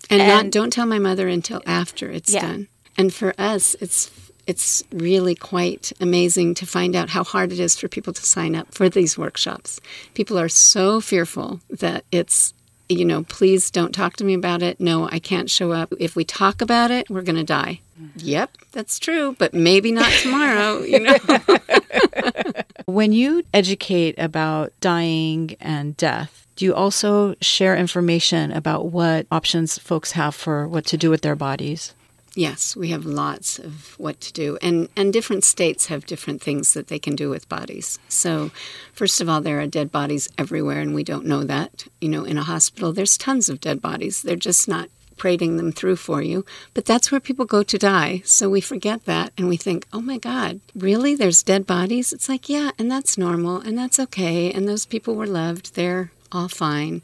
and, 0.10 0.20
not, 0.28 0.52
don't 0.52 0.72
tell 0.74 0.86
my 0.86 1.00
mother 1.00 1.28
until 1.28 1.62
after 1.66 2.12
it's 2.12 2.34
Yeah. 2.34 2.42
done. 2.48 2.68
And 2.98 3.14
for 3.14 3.34
us, 3.38 3.76
it's 3.80 4.12
it's 4.48 4.84
really 4.92 5.36
quite 5.36 5.92
amazing 6.00 6.54
to 6.56 6.66
find 6.66 6.96
out 6.96 7.10
how 7.10 7.24
hard 7.24 7.52
it 7.52 7.60
is 7.60 7.78
for 7.78 7.88
people 7.88 8.14
to 8.14 8.22
sign 8.22 8.56
up 8.56 8.74
for 8.74 8.90
these 8.90 9.18
workshops. 9.18 9.80
People 10.14 10.38
are 10.40 10.50
so 10.50 11.02
fearful 11.02 11.60
that 11.70 12.06
it's 12.12 12.54
you 12.90 13.06
know, 13.06 13.24
please 13.24 13.72
don't 13.72 13.96
talk 13.96 14.18
to 14.18 14.26
me 14.26 14.34
about 14.34 14.62
it. 14.62 14.82
No, 14.82 15.08
I 15.10 15.20
can't 15.20 15.50
show 15.50 15.72
up. 15.72 15.94
If 15.98 16.18
we 16.18 16.26
talk 16.26 16.62
about 16.62 16.92
it, 16.92 17.10
we're 17.10 17.22
going 17.22 17.38
to 17.38 17.44
die. 17.44 17.80
Mm-hmm. 17.98 18.20
Yep, 18.20 18.58
that's 18.74 19.00
true, 19.00 19.34
but 19.40 19.54
maybe 19.54 19.94
not 19.94 20.12
tomorrow, 20.12 20.80
you 20.82 21.00
know. 21.00 21.18
When 22.86 23.14
you 23.14 23.44
educate 23.54 24.16
about 24.18 24.74
dying 24.82 25.56
and 25.62 25.96
death, 25.96 26.46
do 26.56 26.66
you 26.66 26.74
also 26.74 27.36
share 27.40 27.76
information 27.78 28.52
about 28.52 28.88
what 28.88 29.28
options 29.32 29.78
folks 29.78 30.12
have 30.12 30.36
for 30.36 30.68
what 30.68 30.86
to 30.88 30.98
do 30.98 31.10
with 31.10 31.22
their 31.22 31.36
bodies? 31.36 31.94
Yes, 32.34 32.78
we 32.78 32.90
have 32.90 33.06
lots 33.06 33.60
of 33.60 34.00
what 34.00 34.22
to 34.22 34.32
do. 34.32 34.58
And, 34.62 34.88
and 34.96 35.12
different 35.12 35.44
states 35.44 35.88
have 35.88 36.06
different 36.06 36.42
things 36.42 36.74
that 36.74 36.88
they 36.88 36.98
can 36.98 37.16
do 37.16 37.30
with 37.30 37.50
bodies. 37.50 38.00
So, 38.08 38.52
first 38.94 39.20
of 39.20 39.28
all, 39.28 39.42
there 39.42 39.60
are 39.60 39.68
dead 39.68 39.92
bodies 39.92 40.30
everywhere, 40.38 40.80
and 40.80 40.96
we 40.96 41.04
don't 41.04 41.26
know 41.26 41.44
that. 41.44 41.88
You 42.00 42.08
know, 42.08 42.24
in 42.24 42.38
a 42.38 42.44
hospital, 42.44 42.94
there's 42.94 43.18
tons 43.18 43.50
of 43.50 43.60
dead 43.60 43.82
bodies. 43.82 44.22
They're 44.22 44.38
just 44.38 44.70
not 44.70 44.88
prating 45.22 45.58
them 45.58 45.72
through 45.72 45.98
for 45.98 46.22
you. 46.22 46.44
But 46.74 46.86
that's 46.86 47.12
where 47.12 47.20
people 47.20 47.46
go 47.46 47.62
to 47.62 47.78
die. 47.78 48.24
So 48.26 48.50
we 48.50 48.60
forget 48.60 49.06
that 49.06 49.32
and 49.38 49.48
we 49.48 49.56
think, 49.56 49.86
oh 49.94 50.02
my 50.02 50.18
God, 50.18 50.62
really? 50.74 51.14
There's 51.14 51.44
dead 51.44 51.68
bodies? 51.68 52.12
It's 52.12 52.28
like, 52.28 52.50
yeah, 52.50 52.72
and 52.80 52.90
that's 52.90 53.20
normal 53.20 53.58
and 53.58 53.78
that's 53.78 54.00
okay. 54.00 54.52
And 54.52 54.68
those 54.68 54.88
people 54.88 55.14
were 55.14 55.28
loved. 55.28 55.76
They're 55.76 56.12
all 56.32 56.48
fine. 56.48 57.04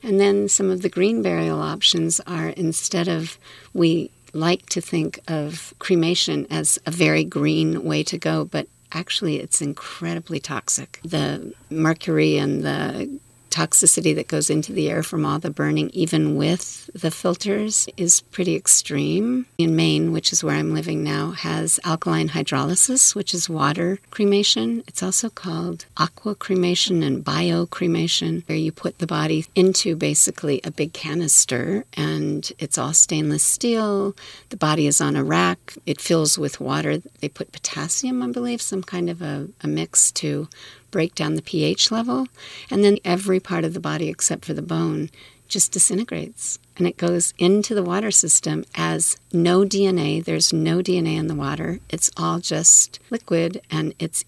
And 0.00 0.20
then 0.20 0.48
some 0.48 0.70
of 0.70 0.82
the 0.82 0.88
green 0.88 1.22
burial 1.22 1.60
options 1.60 2.20
are 2.20 2.50
instead 2.50 3.08
of 3.08 3.36
we 3.74 4.12
like 4.36 4.66
to 4.70 4.80
think 4.80 5.20
of 5.28 5.74
cremation 5.78 6.46
as 6.50 6.78
a 6.86 6.90
very 6.90 7.24
green 7.24 7.84
way 7.84 8.02
to 8.04 8.18
go, 8.18 8.44
but 8.44 8.68
actually 8.92 9.40
it's 9.40 9.60
incredibly 9.60 10.40
toxic. 10.40 11.00
The 11.02 11.52
mercury 11.70 12.36
and 12.36 12.62
the 12.62 13.18
toxicity 13.56 14.14
that 14.14 14.28
goes 14.28 14.50
into 14.50 14.70
the 14.74 14.90
air 14.90 15.02
from 15.02 15.24
all 15.24 15.38
the 15.38 15.50
burning, 15.50 15.88
even 15.94 16.36
with 16.36 16.90
the 16.92 17.10
filters, 17.10 17.88
is 17.96 18.20
pretty 18.20 18.54
extreme. 18.54 19.46
In 19.56 19.74
Maine, 19.74 20.12
which 20.12 20.30
is 20.30 20.44
where 20.44 20.56
I'm 20.56 20.74
living 20.74 21.02
now, 21.02 21.30
has 21.30 21.80
alkaline 21.82 22.28
hydrolysis, 22.28 23.14
which 23.14 23.32
is 23.32 23.48
water 23.48 23.98
cremation. 24.10 24.82
It's 24.86 25.02
also 25.02 25.30
called 25.30 25.86
aqua 25.96 26.34
cremation 26.34 27.02
and 27.02 27.24
bio 27.24 27.64
cremation, 27.64 28.42
where 28.46 28.58
you 28.58 28.72
put 28.72 28.98
the 28.98 29.06
body 29.06 29.46
into 29.54 29.96
basically 29.96 30.60
a 30.62 30.70
big 30.70 30.92
canister 30.92 31.84
and 31.94 32.52
it's 32.58 32.76
all 32.76 32.92
stainless 32.92 33.44
steel. 33.44 34.14
The 34.50 34.58
body 34.58 34.86
is 34.86 35.00
on 35.00 35.16
a 35.16 35.24
rack. 35.24 35.74
It 35.86 35.98
fills 35.98 36.38
with 36.38 36.60
water. 36.60 36.98
They 37.20 37.30
put 37.30 37.52
potassium, 37.52 38.22
I 38.22 38.28
believe, 38.32 38.60
some 38.60 38.82
kind 38.82 39.08
of 39.08 39.22
a, 39.22 39.48
a 39.62 39.66
mix 39.66 40.12
to 40.12 40.48
break 40.90 41.14
down 41.14 41.34
the 41.34 41.42
pH 41.42 41.90
level, 41.90 42.26
and 42.70 42.84
then 42.84 42.98
every 43.04 43.40
part 43.40 43.64
of 43.64 43.74
the 43.74 43.80
body 43.80 44.08
except 44.08 44.44
for 44.44 44.54
the 44.54 44.62
bone 44.62 45.10
just 45.48 45.72
disintegrates. 45.72 46.58
And 46.76 46.86
it 46.86 46.96
goes 46.96 47.32
into 47.38 47.74
the 47.74 47.82
water 47.82 48.10
system 48.10 48.64
as 48.74 49.16
no 49.32 49.60
DNA. 49.60 50.22
There's 50.24 50.52
no 50.52 50.78
DNA 50.78 51.16
in 51.16 51.28
the 51.28 51.34
water. 51.34 51.78
It's 51.88 52.10
all 52.16 52.40
just 52.40 52.98
liquid 53.10 53.62
and 53.70 53.94
it's 53.98 54.24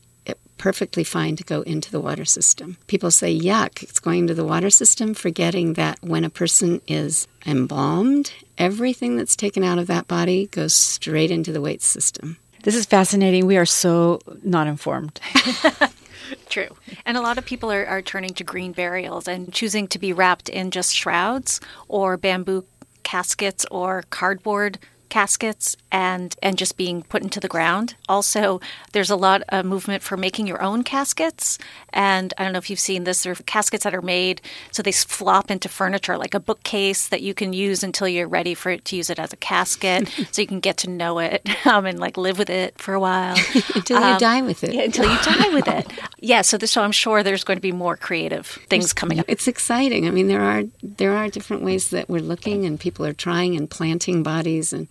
perfectly 0.58 1.04
fine 1.04 1.36
to 1.36 1.44
go 1.44 1.62
into 1.62 1.90
the 1.90 2.00
water 2.00 2.24
system. 2.24 2.76
People 2.88 3.10
say, 3.10 3.36
yuck, 3.36 3.82
it's 3.82 4.00
going 4.00 4.26
to 4.26 4.34
the 4.34 4.44
water 4.44 4.68
system, 4.68 5.14
forgetting 5.14 5.74
that 5.74 5.98
when 6.02 6.24
a 6.24 6.30
person 6.30 6.82
is 6.86 7.26
embalmed, 7.46 8.32
everything 8.58 9.16
that's 9.16 9.36
taken 9.36 9.64
out 9.64 9.78
of 9.78 9.86
that 9.86 10.06
body 10.08 10.48
goes 10.48 10.74
straight 10.74 11.30
into 11.30 11.52
the 11.52 11.60
waste 11.60 11.84
system. 11.86 12.36
This 12.64 12.74
is 12.74 12.84
fascinating. 12.84 13.46
We 13.46 13.56
are 13.56 13.64
so 13.64 14.20
not 14.42 14.66
informed. 14.66 15.20
True. 16.48 16.76
And 17.04 17.16
a 17.16 17.20
lot 17.20 17.38
of 17.38 17.44
people 17.44 17.70
are, 17.70 17.86
are 17.86 18.02
turning 18.02 18.34
to 18.34 18.44
green 18.44 18.72
burials 18.72 19.28
and 19.28 19.52
choosing 19.52 19.88
to 19.88 19.98
be 19.98 20.12
wrapped 20.12 20.48
in 20.48 20.70
just 20.70 20.94
shrouds 20.94 21.60
or 21.88 22.16
bamboo 22.16 22.64
caskets 23.02 23.64
or 23.70 24.04
cardboard 24.10 24.78
caskets 25.08 25.76
and 25.90 26.34
and 26.42 26.58
just 26.58 26.76
being 26.76 27.02
put 27.02 27.22
into 27.22 27.40
the 27.40 27.48
ground. 27.48 27.94
Also, 28.08 28.60
there's 28.92 29.10
a 29.10 29.16
lot 29.16 29.42
of 29.48 29.64
movement 29.64 30.02
for 30.02 30.16
making 30.16 30.46
your 30.46 30.62
own 30.62 30.82
caskets. 30.82 31.58
And 31.92 32.34
I 32.36 32.44
don't 32.44 32.52
know 32.52 32.58
if 32.58 32.70
you've 32.70 32.78
seen 32.78 33.04
this. 33.04 33.22
There 33.22 33.32
are 33.32 33.36
caskets 33.36 33.84
that 33.84 33.94
are 33.94 34.02
made 34.02 34.40
so 34.70 34.82
they 34.82 34.92
flop 34.92 35.50
into 35.50 35.68
furniture, 35.68 36.18
like 36.18 36.34
a 36.34 36.40
bookcase 36.40 37.08
that 37.08 37.22
you 37.22 37.34
can 37.34 37.52
use 37.52 37.82
until 37.82 38.08
you're 38.08 38.28
ready 38.28 38.54
for 38.54 38.70
it 38.70 38.84
to 38.86 38.96
use 38.96 39.10
it 39.10 39.18
as 39.18 39.32
a 39.32 39.36
casket, 39.36 40.08
so 40.32 40.42
you 40.42 40.48
can 40.48 40.60
get 40.60 40.76
to 40.78 40.90
know 40.90 41.18
it 41.18 41.48
um, 41.66 41.86
and 41.86 41.98
like 41.98 42.16
live 42.16 42.38
with 42.38 42.50
it 42.50 42.78
for 42.78 42.94
a 42.94 43.00
while 43.00 43.36
until 43.74 43.98
um, 43.98 44.12
you 44.12 44.18
die 44.18 44.42
with 44.42 44.64
it. 44.64 44.74
Yeah, 44.74 44.82
until 44.82 45.10
you 45.10 45.18
die 45.22 45.48
with 45.54 45.68
it. 45.68 45.92
Yeah. 46.18 46.42
So 46.42 46.58
this, 46.58 46.72
so 46.72 46.82
I'm 46.82 46.92
sure 46.92 47.22
there's 47.22 47.44
going 47.44 47.56
to 47.56 47.62
be 47.62 47.72
more 47.72 47.96
creative 47.96 48.46
things 48.68 48.92
coming 48.92 49.18
up. 49.18 49.26
It's 49.28 49.48
exciting. 49.48 50.06
I 50.06 50.10
mean, 50.10 50.28
there 50.28 50.42
are 50.42 50.64
there 50.82 51.12
are 51.16 51.28
different 51.28 51.62
ways 51.62 51.90
that 51.90 52.08
we're 52.08 52.20
looking, 52.20 52.64
and 52.64 52.78
people 52.78 53.04
are 53.06 53.12
trying 53.12 53.56
and 53.56 53.68
planting 53.68 54.22
bodies 54.22 54.72
and 54.72 54.88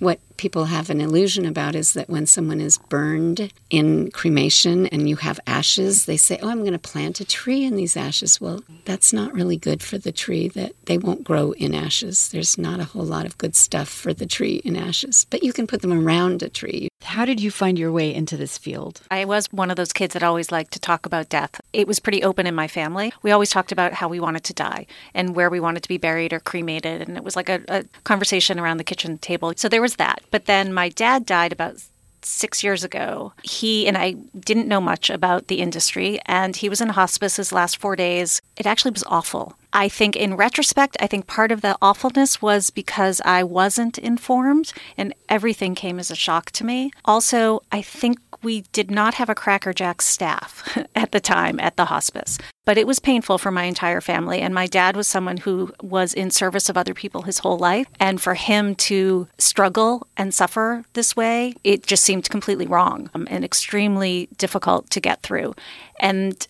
what 0.00 0.18
people 0.36 0.66
have 0.66 0.90
an 0.90 1.00
illusion 1.00 1.46
about 1.46 1.74
is 1.74 1.92
that 1.92 2.08
when 2.08 2.26
someone 2.26 2.60
is 2.60 2.78
burned 2.78 3.52
in 3.70 4.10
cremation 4.10 4.86
and 4.88 5.08
you 5.08 5.16
have 5.16 5.38
ashes, 5.46 6.06
they 6.06 6.16
say, 6.16 6.38
Oh, 6.42 6.48
I'm 6.48 6.60
going 6.60 6.72
to 6.72 6.78
plant 6.78 7.20
a 7.20 7.24
tree 7.24 7.64
in 7.64 7.76
these 7.76 7.96
ashes. 7.96 8.40
Well, 8.40 8.62
that's 8.84 9.12
not 9.12 9.32
really 9.32 9.56
good 9.56 9.82
for 9.82 9.98
the 9.98 10.12
tree, 10.12 10.48
that 10.48 10.72
they 10.86 10.98
won't 10.98 11.24
grow 11.24 11.52
in 11.52 11.74
ashes. 11.74 12.28
There's 12.28 12.58
not 12.58 12.80
a 12.80 12.84
whole 12.84 13.04
lot 13.04 13.26
of 13.26 13.38
good 13.38 13.56
stuff 13.56 13.88
for 13.88 14.12
the 14.12 14.26
tree 14.26 14.60
in 14.64 14.76
ashes, 14.76 15.26
but 15.30 15.42
you 15.42 15.52
can 15.52 15.66
put 15.66 15.82
them 15.82 15.92
around 15.92 16.42
a 16.42 16.48
tree. 16.48 16.88
How 17.04 17.24
did 17.24 17.38
you 17.38 17.50
find 17.50 17.78
your 17.78 17.92
way 17.92 18.12
into 18.14 18.36
this 18.36 18.56
field? 18.56 19.02
I 19.10 19.26
was 19.26 19.46
one 19.52 19.70
of 19.70 19.76
those 19.76 19.92
kids 19.92 20.14
that 20.14 20.22
always 20.22 20.50
liked 20.50 20.72
to 20.72 20.80
talk 20.80 21.04
about 21.04 21.28
death. 21.28 21.60
It 21.72 21.86
was 21.86 22.00
pretty 22.00 22.22
open 22.22 22.46
in 22.46 22.54
my 22.54 22.66
family. 22.66 23.12
We 23.22 23.30
always 23.30 23.50
talked 23.50 23.72
about 23.72 23.92
how 23.92 24.08
we 24.08 24.20
wanted 24.20 24.42
to 24.44 24.54
die 24.54 24.86
and 25.12 25.36
where 25.36 25.50
we 25.50 25.60
wanted 25.60 25.82
to 25.82 25.88
be 25.88 25.98
buried 25.98 26.32
or 26.32 26.40
cremated. 26.40 27.06
And 27.06 27.16
it 27.16 27.22
was 27.22 27.36
like 27.36 27.50
a, 27.50 27.60
a 27.68 27.84
conversation 28.04 28.58
around 28.58 28.78
the 28.78 28.84
kitchen 28.84 29.18
table. 29.18 29.52
So 29.56 29.68
there 29.68 29.82
was 29.84 29.96
that. 29.96 30.22
But 30.30 30.46
then 30.46 30.72
my 30.72 30.88
dad 30.88 31.26
died 31.26 31.52
about 31.52 31.76
six 32.22 32.64
years 32.64 32.82
ago. 32.84 33.34
He 33.42 33.86
and 33.86 33.96
I 33.98 34.12
didn't 34.48 34.66
know 34.72 34.80
much 34.80 35.10
about 35.10 35.48
the 35.48 35.60
industry, 35.60 36.18
and 36.24 36.56
he 36.56 36.70
was 36.70 36.80
in 36.80 36.88
hospice 36.88 37.36
his 37.36 37.52
last 37.52 37.76
four 37.76 37.96
days. 37.96 38.40
It 38.56 38.66
actually 38.66 38.92
was 38.92 39.04
awful. 39.06 39.44
I 39.74 39.88
think, 39.88 40.16
in 40.16 40.36
retrospect, 40.36 40.96
I 41.00 41.06
think 41.06 41.26
part 41.26 41.52
of 41.52 41.60
the 41.60 41.76
awfulness 41.82 42.40
was 42.40 42.70
because 42.70 43.20
I 43.24 43.42
wasn't 43.42 43.98
informed 43.98 44.72
and 44.96 45.12
everything 45.28 45.74
came 45.74 45.98
as 45.98 46.10
a 46.10 46.22
shock 46.26 46.50
to 46.52 46.64
me. 46.64 46.92
Also, 47.04 47.60
I 47.70 47.82
think 47.82 48.18
we 48.44 48.60
did 48.72 48.90
not 48.90 49.14
have 49.14 49.28
a 49.28 49.34
Cracker 49.34 49.72
Jack 49.72 50.02
staff 50.02 50.78
at 50.94 51.12
the 51.12 51.20
time 51.20 51.58
at 51.58 51.76
the 51.76 51.86
hospice. 51.86 52.38
But 52.64 52.78
it 52.78 52.86
was 52.86 52.98
painful 52.98 53.38
for 53.38 53.50
my 53.50 53.64
entire 53.64 54.00
family. 54.00 54.40
And 54.40 54.54
my 54.54 54.66
dad 54.66 54.96
was 54.96 55.08
someone 55.08 55.38
who 55.38 55.72
was 55.82 56.14
in 56.14 56.30
service 56.30 56.68
of 56.68 56.76
other 56.76 56.94
people 56.94 57.22
his 57.22 57.38
whole 57.38 57.58
life. 57.58 57.86
And 57.98 58.20
for 58.20 58.34
him 58.34 58.74
to 58.76 59.26
struggle 59.38 60.06
and 60.16 60.32
suffer 60.32 60.84
this 60.92 61.16
way, 61.16 61.54
it 61.64 61.86
just 61.86 62.04
seemed 62.04 62.30
completely 62.30 62.66
wrong 62.66 63.10
um, 63.14 63.26
and 63.30 63.44
extremely 63.44 64.28
difficult 64.36 64.90
to 64.90 65.00
get 65.00 65.22
through. 65.22 65.54
And 65.98 66.46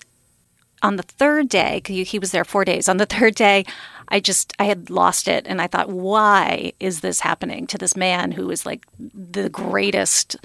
on 0.83 0.97
the 0.97 1.03
third 1.03 1.49
day, 1.49 1.81
he 1.87 2.19
was 2.19 2.31
there 2.31 2.45
four 2.45 2.65
days, 2.65 2.89
on 2.89 2.99
the 2.99 3.07
third 3.17 3.35
day, 3.35 3.65
I 4.09 4.21
just 4.21 4.53
I 4.59 4.65
had 4.65 4.91
lost 4.91 5.29
it 5.29 5.47
and 5.47 5.61
I 5.61 5.67
thought 5.67 5.89
why 5.89 6.73
is 6.79 7.01
this 7.01 7.21
happening 7.21 7.67
to 7.69 7.79
this 7.79 7.97
man 7.97 8.33
who 8.33 8.51
is 8.51 8.67
like 8.67 8.85
the 8.99 9.49
greatest 9.49 10.37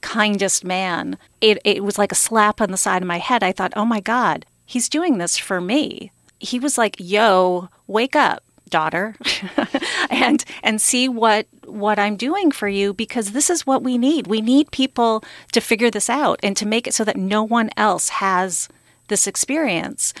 kindest 0.00 0.64
man. 0.64 1.18
It, 1.40 1.58
it 1.64 1.84
was 1.84 1.98
like 1.98 2.12
a 2.12 2.16
slap 2.16 2.60
on 2.60 2.70
the 2.70 2.76
side 2.76 3.02
of 3.02 3.08
my 3.08 3.18
head. 3.18 3.42
I 3.42 3.52
thought, 3.52 3.72
oh 3.76 3.84
my 3.84 4.00
God, 4.00 4.46
he's 4.66 4.88
doing 4.88 5.18
this 5.18 5.38
for 5.38 5.60
me. 5.60 6.12
He 6.38 6.58
was 6.58 6.78
like, 6.78 6.96
yo, 6.98 7.68
wake 7.86 8.16
up, 8.16 8.42
daughter, 8.68 9.14
and 10.10 10.44
and 10.62 10.80
see 10.80 11.08
what 11.08 11.46
what 11.66 11.98
I'm 11.98 12.16
doing 12.16 12.50
for 12.50 12.68
you 12.68 12.94
because 12.94 13.32
this 13.32 13.50
is 13.50 13.66
what 13.66 13.82
we 13.82 13.98
need. 13.98 14.26
We 14.26 14.40
need 14.40 14.70
people 14.70 15.22
to 15.52 15.60
figure 15.60 15.90
this 15.90 16.08
out 16.08 16.40
and 16.42 16.56
to 16.56 16.66
make 16.66 16.86
it 16.86 16.94
so 16.94 17.04
that 17.04 17.16
no 17.16 17.42
one 17.42 17.70
else 17.76 18.08
has 18.08 18.68
this 19.08 19.26
experience. 19.26 20.14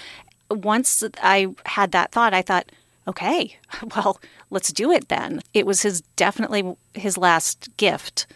Once 0.50 1.02
I 1.22 1.54
had 1.64 1.92
that 1.92 2.12
thought, 2.12 2.34
I 2.34 2.42
thought, 2.42 2.70
okay, 3.08 3.56
well, 3.96 4.20
let's 4.50 4.72
do 4.72 4.90
it 4.90 5.08
then. 5.08 5.42
It 5.54 5.64
was 5.64 5.82
his 5.82 6.02
definitely 6.16 6.76
his 6.94 7.16
last 7.16 7.74
gift 7.76 8.26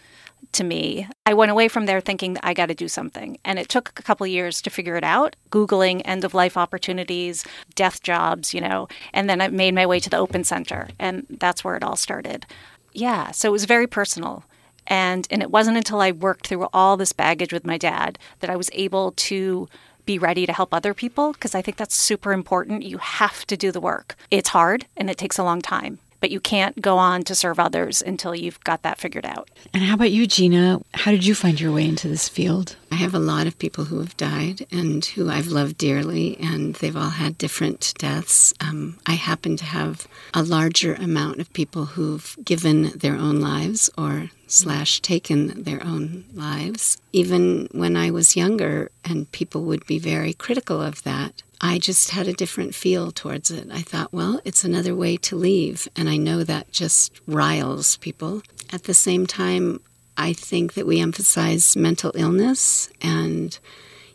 to 0.55 0.63
me. 0.63 1.07
I 1.25 1.33
went 1.33 1.51
away 1.51 1.67
from 1.67 1.85
there 1.85 2.01
thinking 2.01 2.37
I 2.41 2.53
got 2.53 2.67
to 2.67 2.75
do 2.75 2.87
something. 2.87 3.37
And 3.45 3.59
it 3.59 3.69
took 3.69 3.97
a 3.97 4.03
couple 4.03 4.25
years 4.27 4.61
to 4.61 4.69
figure 4.69 4.95
it 4.95 5.03
out, 5.03 5.35
Googling 5.51 6.01
end 6.05 6.23
of 6.23 6.33
life 6.33 6.57
opportunities, 6.57 7.45
death 7.75 8.01
jobs, 8.01 8.53
you 8.53 8.61
know, 8.61 8.87
and 9.13 9.29
then 9.29 9.41
I 9.41 9.47
made 9.49 9.75
my 9.75 9.85
way 9.85 9.99
to 9.99 10.09
the 10.09 10.17
Open 10.17 10.43
Center. 10.43 10.89
And 10.99 11.25
that's 11.29 11.63
where 11.63 11.75
it 11.75 11.83
all 11.83 11.95
started. 11.95 12.45
Yeah, 12.93 13.31
so 13.31 13.49
it 13.49 13.51
was 13.51 13.65
very 13.65 13.87
personal. 13.87 14.43
And, 14.87 15.27
and 15.29 15.41
it 15.41 15.51
wasn't 15.51 15.77
until 15.77 15.99
I 15.99 16.11
worked 16.11 16.47
through 16.47 16.67
all 16.71 16.95
this 16.95 17.13
baggage 17.13 17.51
with 17.51 17.65
my 17.65 17.77
dad 17.77 18.19
that 18.39 18.49
I 18.49 18.55
was 18.55 18.69
able 18.73 19.11
to 19.11 19.67
be 20.05 20.19
ready 20.19 20.45
to 20.45 20.53
help 20.53 20.73
other 20.73 20.93
people 20.93 21.33
because 21.33 21.55
I 21.55 21.61
think 21.61 21.77
that's 21.77 21.95
super 21.95 22.31
important. 22.31 22.83
You 22.83 22.99
have 22.99 23.45
to 23.47 23.57
do 23.57 23.71
the 23.71 23.81
work. 23.81 24.15
It's 24.29 24.49
hard 24.49 24.85
and 24.95 25.09
it 25.09 25.17
takes 25.17 25.39
a 25.39 25.43
long 25.43 25.61
time 25.61 25.99
but 26.25 26.31
you 26.31 26.39
can't 26.39 26.81
go 26.81 26.97
on 26.97 27.21
to 27.21 27.35
serve 27.35 27.59
others 27.59 28.01
until 28.01 28.33
you've 28.33 28.59
got 28.63 28.81
that 28.81 28.97
figured 28.97 29.27
out. 29.27 29.47
And 29.75 29.83
how 29.83 29.93
about 29.93 30.09
you, 30.09 30.25
Gina? 30.25 30.81
How 30.95 31.11
did 31.11 31.23
you 31.23 31.35
find 31.35 31.61
your 31.61 31.71
way 31.71 31.87
into 31.87 32.07
this 32.07 32.27
field? 32.27 32.77
I 32.91 32.95
have 32.95 33.13
a 33.13 33.19
lot 33.19 33.45
of 33.45 33.59
people 33.59 33.83
who 33.83 33.99
have 33.99 34.17
died 34.17 34.65
and 34.71 35.05
who 35.05 35.29
I've 35.29 35.49
loved 35.49 35.77
dearly, 35.77 36.35
and 36.39 36.73
they've 36.73 36.97
all 36.97 37.11
had 37.11 37.37
different 37.37 37.93
deaths. 37.99 38.55
Um, 38.59 38.97
I 39.05 39.11
happen 39.11 39.55
to 39.57 39.65
have 39.65 40.07
a 40.33 40.41
larger 40.41 40.95
amount 40.95 41.41
of 41.41 41.53
people 41.53 41.85
who've 41.85 42.35
given 42.43 42.97
their 42.97 43.13
own 43.13 43.39
lives 43.39 43.91
or 43.95 44.31
slash 44.47 45.01
taken 45.01 45.63
their 45.63 45.83
own 45.83 46.25
lives. 46.33 46.99
Even 47.13 47.67
when 47.71 47.95
I 47.95 48.09
was 48.09 48.35
younger, 48.35 48.89
and 49.03 49.31
people 49.31 49.61
would 49.65 49.85
be 49.85 49.99
very 49.99 50.33
critical 50.33 50.81
of 50.81 51.03
that, 51.03 51.43
I 51.67 51.79
just 51.79 52.11
had 52.11 52.27
a 52.27 52.33
different 52.33 52.75
feel 52.75 53.11
towards 53.11 53.49
it. 53.49 53.67
I 53.71 53.81
thought, 53.81 54.13
well, 54.13 54.39
it's 54.45 54.63
another 54.63 54.93
way 54.93 55.17
to 55.17 55.35
leave. 55.35 55.87
And 55.95 56.07
I 56.07 56.15
know 56.15 56.43
that 56.43 56.71
just 56.71 57.19
riles 57.25 57.97
people. 57.97 58.43
At 58.71 58.83
the 58.83 58.93
same 58.93 59.25
time, 59.25 59.79
I 60.15 60.33
think 60.33 60.75
that 60.75 60.85
we 60.85 60.99
emphasize 60.99 61.75
mental 61.75 62.11
illness. 62.13 62.87
And 63.01 63.57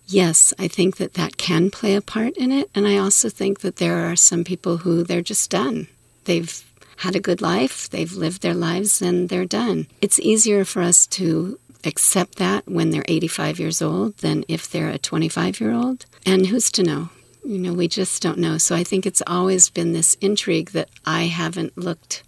yes, 0.07 0.55
I 0.61 0.69
think 0.69 0.99
that 0.99 1.15
that 1.15 1.39
can 1.39 1.73
play 1.73 1.97
a 1.97 2.01
part 2.01 2.37
in 2.37 2.53
it. 2.53 2.71
And 2.73 2.87
I 2.87 2.99
also 2.99 3.29
think 3.29 3.61
that 3.63 3.77
there 3.77 4.09
are 4.09 4.15
some 4.15 4.45
people 4.45 4.77
who 4.79 5.03
they're 5.03 5.21
just 5.21 5.51
done. 5.51 5.89
They've 6.27 6.65
had 6.99 7.17
a 7.17 7.21
good 7.21 7.43
life, 7.43 7.91
they've 7.91 8.13
lived 8.13 8.43
their 8.43 8.55
lives, 8.55 9.03
and 9.03 9.29
they're 9.29 9.45
done. 9.45 9.89
It's 10.01 10.21
easier 10.21 10.65
for 10.65 10.83
us 10.83 11.05
to 11.19 11.59
accept 11.85 12.37
that 12.37 12.69
when 12.69 12.91
they're 12.91 13.05
85 13.09 13.59
years 13.59 13.83
old 13.83 14.19
than 14.19 14.45
if 14.47 14.71
they're 14.71 14.91
a 14.91 14.99
25 14.99 15.61
year 15.61 15.73
old. 15.73 16.07
And 16.25 16.47
who's 16.47 16.71
to 16.73 16.85
know? 16.85 17.09
You 17.45 17.59
know, 17.59 17.73
we 17.73 17.89
just 17.89 18.23
don't 18.23 18.39
know. 18.39 18.59
So 18.59 18.75
I 18.75 18.85
think 18.85 19.07
it's 19.07 19.23
always 19.27 19.71
been 19.71 19.93
this 19.93 20.17
intrigue 20.21 20.71
that 20.71 20.89
I 21.05 21.25
haven't 21.25 21.77
looked 21.77 22.23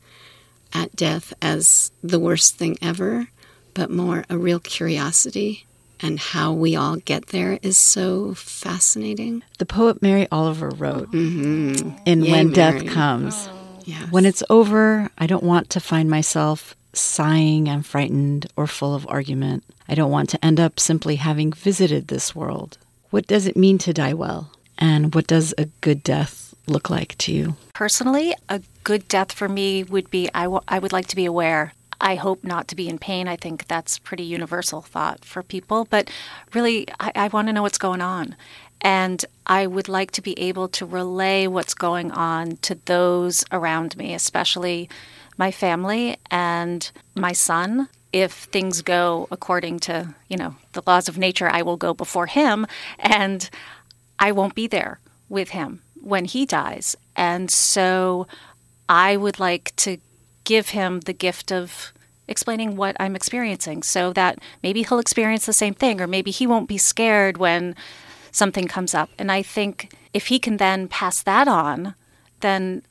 at 0.73 0.97
death 0.97 1.35
as 1.43 1.93
the 2.03 2.19
worst 2.19 2.57
thing 2.57 2.79
ever, 2.81 3.29
but 3.75 3.91
more 3.91 4.25
a 4.31 4.39
real 4.39 4.59
curiosity. 4.61 5.67
And 6.05 6.19
how 6.19 6.53
we 6.53 6.75
all 6.75 6.97
get 6.97 7.29
there 7.29 7.61
is 7.63 7.79
so 7.79 8.35
fascinating. 8.35 9.45
The 9.59 9.67
poet 9.67 10.03
Mary 10.03 10.27
Oliver 10.33 10.71
wrote 10.71 11.13
mm-hmm. 11.13 11.97
in 12.05 12.25
Yay, 12.25 12.31
When 12.31 12.51
Mary. 12.51 12.81
Death 12.81 12.87
Comes 12.89 13.49
oh. 13.49 13.83
yes. 13.85 14.11
When 14.11 14.27
it's 14.27 14.43
over, 14.51 15.11
I 15.17 15.29
don't 15.29 15.45
want 15.45 15.71
to 15.71 15.81
find 15.81 16.11
myself 16.11 16.75
sighing 16.93 17.69
and 17.69 17.87
frightened 17.87 18.47
or 18.57 18.67
full 18.67 18.97
of 18.97 19.07
argument. 19.09 19.63
I 19.89 19.95
don't 19.95 20.11
want 20.11 20.29
to 20.31 20.45
end 20.45 20.59
up 20.59 20.81
simply 20.81 21.17
having 21.17 21.53
visited 21.53 22.09
this 22.09 22.35
world. 22.35 22.79
What 23.11 23.27
does 23.27 23.47
it 23.47 23.57
mean 23.57 23.79
to 23.79 23.93
die 23.93 24.15
well? 24.15 24.51
And 24.83 25.15
what 25.15 25.29
does 25.29 25.55
a 25.57 25.67
good 25.81 26.03
death 26.03 26.57
look 26.67 26.91
like 26.91 27.17
to 27.19 27.33
you? 27.33 27.55
Personally, 27.73 28.35
a 28.49 28.61
good 28.83 29.07
death 29.07 29.31
for 29.31 29.49
me 29.49 29.85
would 29.85 30.11
be 30.11 30.29
I, 30.35 30.43
w- 30.43 30.61
I 30.67 30.81
would 30.81 30.93
like 30.93 31.07
to 31.07 31.15
be 31.15 31.25
aware. 31.25 31.73
I 32.01 32.17
hope 32.17 32.43
not 32.43 32.67
to 32.67 32.75
be 32.75 32.89
in 32.89 32.99
pain. 32.99 33.29
I 33.29 33.37
think 33.37 33.69
that's 33.69 34.01
pretty 34.01 34.25
universal 34.25 34.81
thought 34.81 35.25
for 35.25 35.45
people. 35.45 35.85
But 35.85 36.11
really, 36.53 36.89
I, 36.99 37.13
I 37.15 37.29
want 37.29 37.47
to 37.47 37.53
know 37.53 37.63
what's 37.63 37.79
going 37.79 38.01
on. 38.01 38.35
And 38.81 39.25
I 39.47 39.69
would 39.69 39.89
like 39.89 40.11
to 40.13 40.21
be 40.21 40.37
able 40.37 40.67
to 40.71 40.85
relay 40.85 41.47
what's 41.47 41.75
going 41.75 42.11
on 42.11 42.57
to 42.63 42.75
those 42.87 43.45
around 43.53 43.97
me, 43.97 44.15
especially 44.15 44.91
my 45.39 45.53
family 45.53 46.17
and 46.29 46.91
my 47.15 47.31
son. 47.31 47.89
If 48.13 48.33
things 48.33 48.83
go 48.83 49.29
according 49.31 49.79
to, 49.81 50.13
you 50.29 50.37
know, 50.37 50.57
the 50.73 50.83
laws 50.89 51.09
of 51.09 51.19
nature, 51.19 51.49
I 51.49 51.63
will 51.63 51.77
go 51.77 51.95
before 51.95 52.27
him. 52.27 52.67
And 52.99 53.49
I 54.23 54.31
won't 54.31 54.55
be 54.55 54.69
there 54.69 55.01
with 55.29 55.51
him 55.51 55.83
when 56.01 56.27
he 56.27 56.47
dies. 56.47 56.97
And 57.17 57.51
so 57.51 58.29
I 58.89 59.17
would 59.17 59.41
like 59.41 59.75
to 59.79 59.99
give 60.45 60.69
him 60.69 61.01
the 61.01 61.13
gift 61.13 61.51
of 61.51 61.93
explaining 62.29 62.77
what 62.77 62.97
I'm 63.01 63.17
experiencing 63.17 63.83
so 63.83 64.13
that 64.13 64.39
maybe 64.63 64.85
he'll 64.85 65.01
experience 65.01 65.45
the 65.45 65.53
same 65.53 65.75
thing, 65.75 66.01
or 66.01 66.07
maybe 66.07 66.31
he 66.31 66.47
won't 66.47 66.69
be 66.69 66.79
scared 66.79 67.37
when 67.37 67.75
something 68.31 68.69
comes 68.69 68.95
up. 68.95 69.11
And 69.19 69.31
I 69.33 69.43
think 69.43 69.93
if 70.15 70.29
he 70.29 70.39
can 70.39 70.57
then 70.57 70.87
pass 70.87 71.21
that 71.25 71.49
on, 71.49 71.95
then 72.41 72.83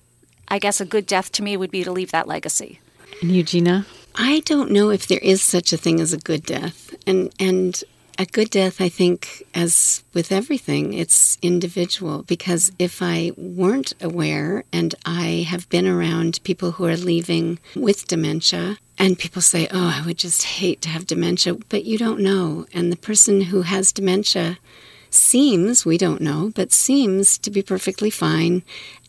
I 0.49 0.59
guess 0.59 0.81
a 0.81 0.85
good 0.85 1.05
death 1.05 1.31
to 1.33 1.43
me 1.43 1.55
would 1.55 1.71
be 1.71 1.85
to 1.85 1.91
leave 1.93 2.11
that 2.11 2.27
legacy. 2.27 2.81
And 3.21 3.31
you, 3.31 3.43
Gina? 3.43 3.85
I 4.15 4.41
don't 4.41 4.69
know 4.69 4.89
if 4.89 5.07
there 5.07 5.19
is 5.19 5.41
such 5.41 5.71
a 5.71 5.77
thing 5.77 6.01
as 6.01 6.11
a 6.11 6.17
good 6.17 6.43
death. 6.45 6.93
And 7.07 7.33
and 7.39 7.81
a 8.17 8.26
good 8.26 8.50
death, 8.50 8.82
I 8.82 8.89
think, 8.89 9.43
as 9.54 10.04
with 10.13 10.32
everything, 10.32 10.93
it's 10.93 11.38
individual. 11.41 12.24
Because 12.24 12.71
if 12.78 13.02
I 13.02 13.32
weren't 13.38 13.93
aware 14.02 14.63
and 14.71 14.93
I 15.06 15.45
have 15.50 15.69
been 15.69 15.88
around 15.88 16.43
people 16.43 16.71
who 16.71 16.86
are 16.86 16.97
leaving 16.97 17.60
with 17.76 18.08
dementia, 18.08 18.78
and 18.97 19.17
people 19.17 19.41
say, 19.41 19.67
Oh, 19.71 19.93
I 19.95 20.06
would 20.06 20.17
just 20.17 20.43
hate 20.43 20.82
to 20.82 20.89
have 20.89 21.08
dementia, 21.08 21.56
but 21.69 21.86
you 21.86 21.97
don't 21.97 22.19
know. 22.19 22.67
And 22.74 22.91
the 22.91 22.97
person 22.97 23.41
who 23.41 23.63
has 23.63 23.91
dementia 23.91 24.60
seems, 25.10 25.86
we 25.86 25.97
don't 25.97 26.21
know, 26.21 26.52
but 26.54 26.71
seems 26.71 27.38
to 27.39 27.50
be 27.50 27.63
perfectly 27.63 28.10
fine. 28.10 28.63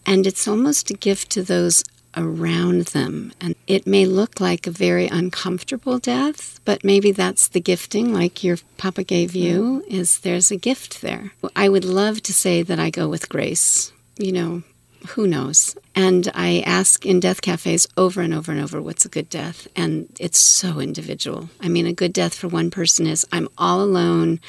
And 0.07 0.27
it's 0.27 0.49
almost 0.49 0.91
a 0.91 0.95
gift 0.95 1.31
to 1.31 1.43
those 1.43 1.85
around 2.17 2.87
them. 2.87 3.33
And 3.41 3.55
it 3.67 3.87
may 3.87 4.07
look 4.07 4.41
like 4.41 4.67
a 4.67 4.71
very 4.71 5.07
uncomfortable 5.07 5.99
death, 5.99 6.61
but 6.65 6.85
maybe 6.85 7.13
that's 7.13 7.49
the 7.49 7.61
gifting, 7.61 8.13
like 8.13 8.45
your 8.45 8.59
papa 8.77 9.05
gave 9.05 9.35
you, 9.35 9.83
mm. 9.85 9.93
is 9.93 10.21
there's 10.21 10.51
a 10.51 10.57
gift 10.57 11.01
there. 11.01 11.33
I 11.57 11.69
would 11.69 11.85
love 11.85 12.23
to 12.23 12.33
say 12.33 12.63
that 12.63 12.79
I 12.79 12.91
go 12.91 13.09
with 13.09 13.29
grace. 13.29 13.93
You 14.19 14.33
know, 14.33 14.63
who 15.09 15.27
knows? 15.27 15.77
And 15.95 16.31
I 16.35 16.63
ask 16.67 17.05
in 17.05 17.21
death 17.21 17.43
cafes 17.43 17.87
over 17.97 18.21
and 18.21 18.33
over 18.33 18.53
and 18.53 18.61
over 18.61 18.81
what's 18.81 19.05
a 19.05 19.11
good 19.11 19.29
death. 19.29 19.67
And 19.77 20.09
it's 20.19 20.39
so 20.39 20.81
individual. 20.81 21.51
I 21.61 21.69
mean, 21.69 21.87
a 21.87 21.93
good 21.93 22.13
death 22.13 22.35
for 22.35 22.49
one 22.49 22.71
person 22.71 23.07
is 23.07 23.27
I'm 23.33 23.49
all 23.59 23.83
alone. 23.83 24.41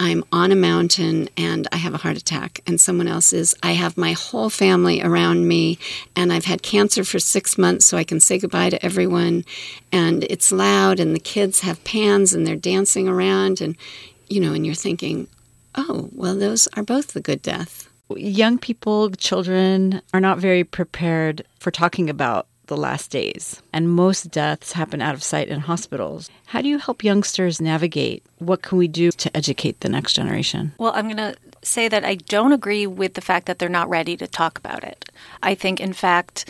I'm 0.00 0.24
on 0.32 0.50
a 0.50 0.56
mountain 0.56 1.28
and 1.36 1.68
I 1.72 1.76
have 1.76 1.92
a 1.92 1.98
heart 1.98 2.16
attack, 2.16 2.60
and 2.66 2.80
someone 2.80 3.06
else 3.06 3.34
is, 3.34 3.54
I 3.62 3.72
have 3.72 3.98
my 3.98 4.12
whole 4.12 4.48
family 4.48 5.02
around 5.02 5.46
me 5.46 5.78
and 6.16 6.32
I've 6.32 6.46
had 6.46 6.62
cancer 6.62 7.04
for 7.04 7.18
six 7.18 7.58
months, 7.58 7.84
so 7.84 7.98
I 7.98 8.04
can 8.04 8.18
say 8.18 8.38
goodbye 8.38 8.70
to 8.70 8.82
everyone. 8.82 9.44
And 9.92 10.24
it's 10.24 10.50
loud, 10.50 11.00
and 11.00 11.14
the 11.14 11.20
kids 11.20 11.60
have 11.60 11.84
pans 11.84 12.32
and 12.32 12.46
they're 12.46 12.56
dancing 12.56 13.08
around, 13.08 13.60
and 13.60 13.76
you 14.28 14.40
know, 14.40 14.54
and 14.54 14.64
you're 14.64 14.74
thinking, 14.74 15.28
oh, 15.74 16.08
well, 16.12 16.34
those 16.34 16.66
are 16.76 16.82
both 16.82 17.08
the 17.08 17.20
good 17.20 17.42
death. 17.42 17.90
Young 18.16 18.56
people, 18.58 19.10
children 19.10 20.00
are 20.14 20.20
not 20.20 20.38
very 20.38 20.64
prepared 20.64 21.44
for 21.58 21.70
talking 21.70 22.08
about 22.08 22.46
the 22.70 22.76
last 22.76 23.10
days, 23.10 23.60
and 23.72 23.90
most 23.90 24.30
deaths 24.30 24.72
happen 24.72 25.02
out 25.02 25.12
of 25.12 25.22
sight 25.22 25.48
in 25.48 25.58
hospitals. 25.60 26.30
How 26.46 26.62
do 26.62 26.68
you 26.68 26.78
help 26.78 27.02
youngsters 27.02 27.60
navigate? 27.60 28.22
What 28.38 28.62
can 28.62 28.78
we 28.78 28.86
do 28.86 29.10
to 29.10 29.36
educate 29.36 29.80
the 29.80 29.88
next 29.88 30.14
generation? 30.14 30.72
Well, 30.78 30.92
I'm 30.94 31.06
going 31.06 31.16
to 31.16 31.36
say 31.62 31.88
that 31.88 32.04
I 32.04 32.14
don't 32.14 32.52
agree 32.52 32.86
with 32.86 33.14
the 33.14 33.20
fact 33.20 33.46
that 33.46 33.58
they're 33.58 33.68
not 33.68 33.90
ready 33.90 34.16
to 34.16 34.26
talk 34.28 34.56
about 34.56 34.84
it. 34.84 35.04
I 35.42 35.56
think, 35.56 35.80
in 35.80 35.92
fact, 35.92 36.48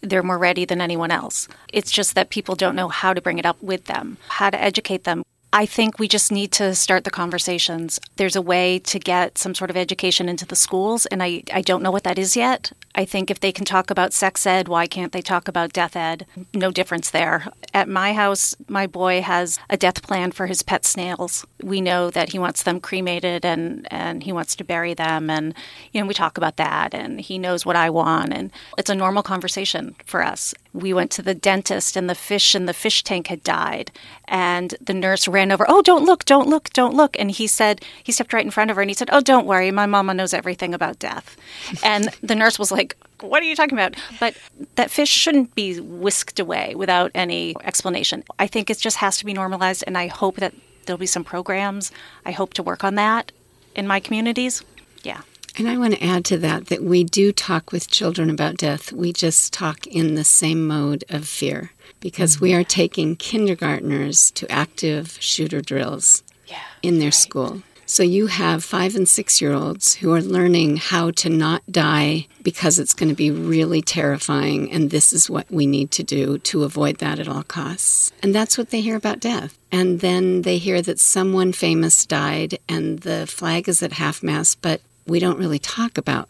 they're 0.00 0.22
more 0.22 0.38
ready 0.38 0.64
than 0.64 0.80
anyone 0.80 1.10
else. 1.10 1.48
It's 1.70 1.90
just 1.90 2.14
that 2.14 2.30
people 2.30 2.54
don't 2.54 2.74
know 2.74 2.88
how 2.88 3.12
to 3.12 3.20
bring 3.20 3.38
it 3.38 3.46
up 3.46 3.62
with 3.62 3.84
them, 3.84 4.16
how 4.28 4.48
to 4.48 4.60
educate 4.60 5.04
them. 5.04 5.22
I 5.50 5.64
think 5.64 5.98
we 5.98 6.08
just 6.08 6.30
need 6.30 6.52
to 6.52 6.74
start 6.74 7.04
the 7.04 7.10
conversations. 7.10 7.98
There's 8.16 8.36
a 8.36 8.42
way 8.42 8.78
to 8.80 8.98
get 8.98 9.38
some 9.38 9.54
sort 9.54 9.70
of 9.70 9.78
education 9.78 10.28
into 10.28 10.44
the 10.44 10.54
schools, 10.56 11.06
and 11.06 11.22
I, 11.22 11.42
I 11.52 11.62
don't 11.62 11.82
know 11.82 11.90
what 11.90 12.04
that 12.04 12.18
is 12.18 12.36
yet. 12.36 12.70
I 12.94 13.06
think 13.06 13.30
if 13.30 13.40
they 13.40 13.52
can 13.52 13.64
talk 13.64 13.90
about 13.90 14.12
sex 14.12 14.44
ed, 14.46 14.68
why 14.68 14.86
can't 14.86 15.12
they 15.12 15.22
talk 15.22 15.48
about 15.48 15.72
death 15.72 15.96
ed? 15.96 16.26
No 16.52 16.70
difference 16.70 17.10
there. 17.10 17.46
At 17.72 17.88
my 17.88 18.12
house, 18.12 18.56
my 18.68 18.86
boy 18.86 19.22
has 19.22 19.58
a 19.70 19.76
death 19.76 20.02
plan 20.02 20.32
for 20.32 20.46
his 20.46 20.62
pet 20.62 20.84
snails. 20.84 21.46
We 21.62 21.80
know 21.80 22.10
that 22.10 22.32
he 22.32 22.38
wants 22.38 22.64
them 22.64 22.80
cremated 22.80 23.44
and, 23.44 23.86
and 23.90 24.24
he 24.24 24.32
wants 24.32 24.54
to 24.56 24.64
bury 24.64 24.94
them. 24.94 25.30
And, 25.30 25.54
you 25.92 26.00
know, 26.00 26.06
we 26.06 26.14
talk 26.14 26.36
about 26.36 26.56
that, 26.56 26.92
and 26.92 27.20
he 27.20 27.38
knows 27.38 27.64
what 27.64 27.76
I 27.76 27.88
want. 27.88 28.34
And 28.34 28.50
it's 28.76 28.90
a 28.90 28.94
normal 28.94 29.22
conversation 29.22 29.94
for 30.04 30.22
us. 30.22 30.52
We 30.72 30.92
went 30.92 31.10
to 31.12 31.22
the 31.22 31.34
dentist, 31.34 31.96
and 31.96 32.08
the 32.08 32.14
fish 32.14 32.54
in 32.54 32.66
the 32.66 32.74
fish 32.74 33.02
tank 33.02 33.28
had 33.28 33.42
died. 33.42 33.90
And 34.26 34.74
the 34.80 34.94
nurse 34.94 35.26
ran 35.26 35.50
over, 35.50 35.64
Oh, 35.68 35.82
don't 35.82 36.04
look, 36.04 36.24
don't 36.24 36.48
look, 36.48 36.70
don't 36.70 36.94
look. 36.94 37.18
And 37.18 37.30
he 37.30 37.46
said, 37.46 37.82
he 38.02 38.12
stepped 38.12 38.32
right 38.32 38.44
in 38.44 38.50
front 38.50 38.70
of 38.70 38.76
her 38.76 38.82
and 38.82 38.90
he 38.90 38.94
said, 38.94 39.10
Oh, 39.12 39.20
don't 39.20 39.46
worry, 39.46 39.70
my 39.70 39.86
mama 39.86 40.14
knows 40.14 40.34
everything 40.34 40.74
about 40.74 40.98
death. 40.98 41.36
and 41.82 42.08
the 42.22 42.34
nurse 42.34 42.58
was 42.58 42.70
like, 42.70 42.96
What 43.20 43.42
are 43.42 43.46
you 43.46 43.56
talking 43.56 43.78
about? 43.78 43.96
But 44.20 44.36
that 44.74 44.90
fish 44.90 45.10
shouldn't 45.10 45.54
be 45.54 45.80
whisked 45.80 46.38
away 46.38 46.74
without 46.74 47.10
any 47.14 47.54
explanation. 47.64 48.24
I 48.38 48.46
think 48.46 48.70
it 48.70 48.78
just 48.78 48.98
has 48.98 49.16
to 49.18 49.24
be 49.24 49.32
normalized. 49.32 49.84
And 49.86 49.96
I 49.96 50.08
hope 50.08 50.36
that 50.36 50.54
there'll 50.84 50.98
be 50.98 51.06
some 51.06 51.24
programs. 51.24 51.90
I 52.24 52.32
hope 52.32 52.54
to 52.54 52.62
work 52.62 52.84
on 52.84 52.94
that 52.96 53.32
in 53.74 53.86
my 53.86 54.00
communities. 54.00 54.62
Yeah. 55.02 55.20
And 55.58 55.68
I 55.68 55.76
want 55.76 55.94
to 55.94 56.04
add 56.04 56.24
to 56.26 56.38
that 56.38 56.66
that 56.66 56.84
we 56.84 57.02
do 57.02 57.32
talk 57.32 57.72
with 57.72 57.90
children 57.90 58.30
about 58.30 58.58
death. 58.58 58.92
We 58.92 59.12
just 59.12 59.52
talk 59.52 59.88
in 59.88 60.14
the 60.14 60.22
same 60.22 60.64
mode 60.64 61.02
of 61.08 61.26
fear 61.26 61.72
because 61.98 62.36
mm-hmm. 62.36 62.44
we 62.44 62.54
are 62.54 62.62
taking 62.62 63.16
kindergartners 63.16 64.30
to 64.32 64.50
active 64.50 65.18
shooter 65.20 65.60
drills 65.60 66.22
yeah, 66.46 66.62
in 66.80 67.00
their 67.00 67.06
right. 67.06 67.14
school. 67.14 67.62
So 67.86 68.02
you 68.02 68.26
have 68.26 68.62
five 68.62 68.94
and 68.94 69.08
six 69.08 69.40
year 69.40 69.54
olds 69.54 69.94
who 69.94 70.12
are 70.12 70.20
learning 70.20 70.76
how 70.76 71.10
to 71.12 71.30
not 71.30 71.62
die 71.70 72.26
because 72.42 72.78
it's 72.78 72.92
going 72.92 73.08
to 73.08 73.14
be 73.14 73.30
really 73.30 73.80
terrifying, 73.80 74.70
and 74.70 74.90
this 74.90 75.12
is 75.12 75.30
what 75.30 75.50
we 75.50 75.66
need 75.66 75.90
to 75.92 76.02
do 76.02 76.36
to 76.38 76.64
avoid 76.64 76.98
that 76.98 77.18
at 77.18 77.28
all 77.28 77.42
costs. 77.42 78.12
And 78.22 78.34
that's 78.34 78.58
what 78.58 78.70
they 78.70 78.82
hear 78.82 78.94
about 78.94 79.20
death. 79.20 79.58
And 79.72 80.00
then 80.00 80.42
they 80.42 80.58
hear 80.58 80.82
that 80.82 81.00
someone 81.00 81.52
famous 81.52 82.04
died 82.04 82.58
and 82.68 83.00
the 83.00 83.26
flag 83.26 83.68
is 83.68 83.82
at 83.82 83.94
half 83.94 84.22
mast, 84.22 84.60
but 84.60 84.82
we 85.08 85.18
don't 85.18 85.38
really 85.38 85.58
talk 85.58 85.98
about 85.98 86.28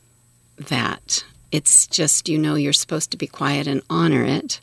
that. 0.57 1.25
It's 1.51 1.87
just, 1.87 2.29
you 2.29 2.39
know, 2.39 2.55
you're 2.55 2.73
supposed 2.73 3.11
to 3.11 3.17
be 3.17 3.27
quiet 3.27 3.67
and 3.67 3.83
honor 3.91 4.25
it 4.25 4.61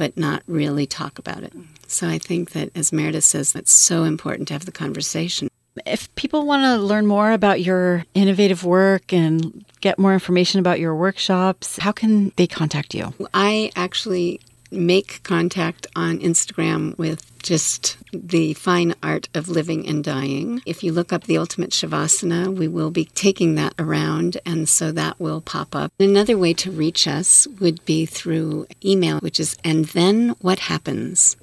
but 0.00 0.16
not 0.16 0.42
really 0.46 0.86
talk 0.86 1.18
about 1.18 1.42
it. 1.42 1.52
So 1.86 2.08
I 2.08 2.16
think 2.16 2.52
that, 2.52 2.70
as 2.74 2.90
Meredith 2.90 3.22
says, 3.22 3.52
that's 3.52 3.70
so 3.70 4.04
important 4.04 4.48
to 4.48 4.54
have 4.54 4.64
the 4.64 4.72
conversation. 4.72 5.50
If 5.84 6.12
people 6.14 6.46
want 6.46 6.62
to 6.62 6.82
learn 6.82 7.06
more 7.06 7.32
about 7.32 7.60
your 7.60 8.06
innovative 8.14 8.64
work 8.64 9.12
and 9.12 9.62
get 9.82 9.98
more 9.98 10.14
information 10.14 10.58
about 10.58 10.80
your 10.80 10.94
workshops, 10.94 11.76
how 11.76 11.92
can 11.92 12.32
they 12.36 12.46
contact 12.46 12.94
you? 12.94 13.12
I 13.34 13.72
actually 13.76 14.40
make 14.70 15.22
contact 15.22 15.86
on 15.96 16.18
Instagram 16.18 16.96
with 16.98 17.30
just 17.42 17.96
the 18.12 18.54
fine 18.54 18.94
art 19.02 19.28
of 19.34 19.48
living 19.48 19.86
and 19.88 20.04
dying. 20.04 20.62
If 20.66 20.82
you 20.82 20.92
look 20.92 21.12
up 21.12 21.24
the 21.24 21.38
ultimate 21.38 21.70
Shavasana, 21.70 22.54
we 22.54 22.68
will 22.68 22.90
be 22.90 23.06
taking 23.06 23.54
that 23.54 23.74
around, 23.78 24.38
and 24.44 24.68
so 24.68 24.92
that 24.92 25.18
will 25.18 25.40
pop 25.40 25.74
up. 25.74 25.92
Another 25.98 26.36
way 26.36 26.52
to 26.54 26.70
reach 26.70 27.06
us 27.08 27.46
would 27.60 27.84
be 27.84 28.06
through 28.06 28.66
email, 28.84 29.18
which 29.20 29.40
is 29.40 29.56
and 29.64 29.86
then 29.86 30.30
what 30.40 30.60
happens 30.60 31.36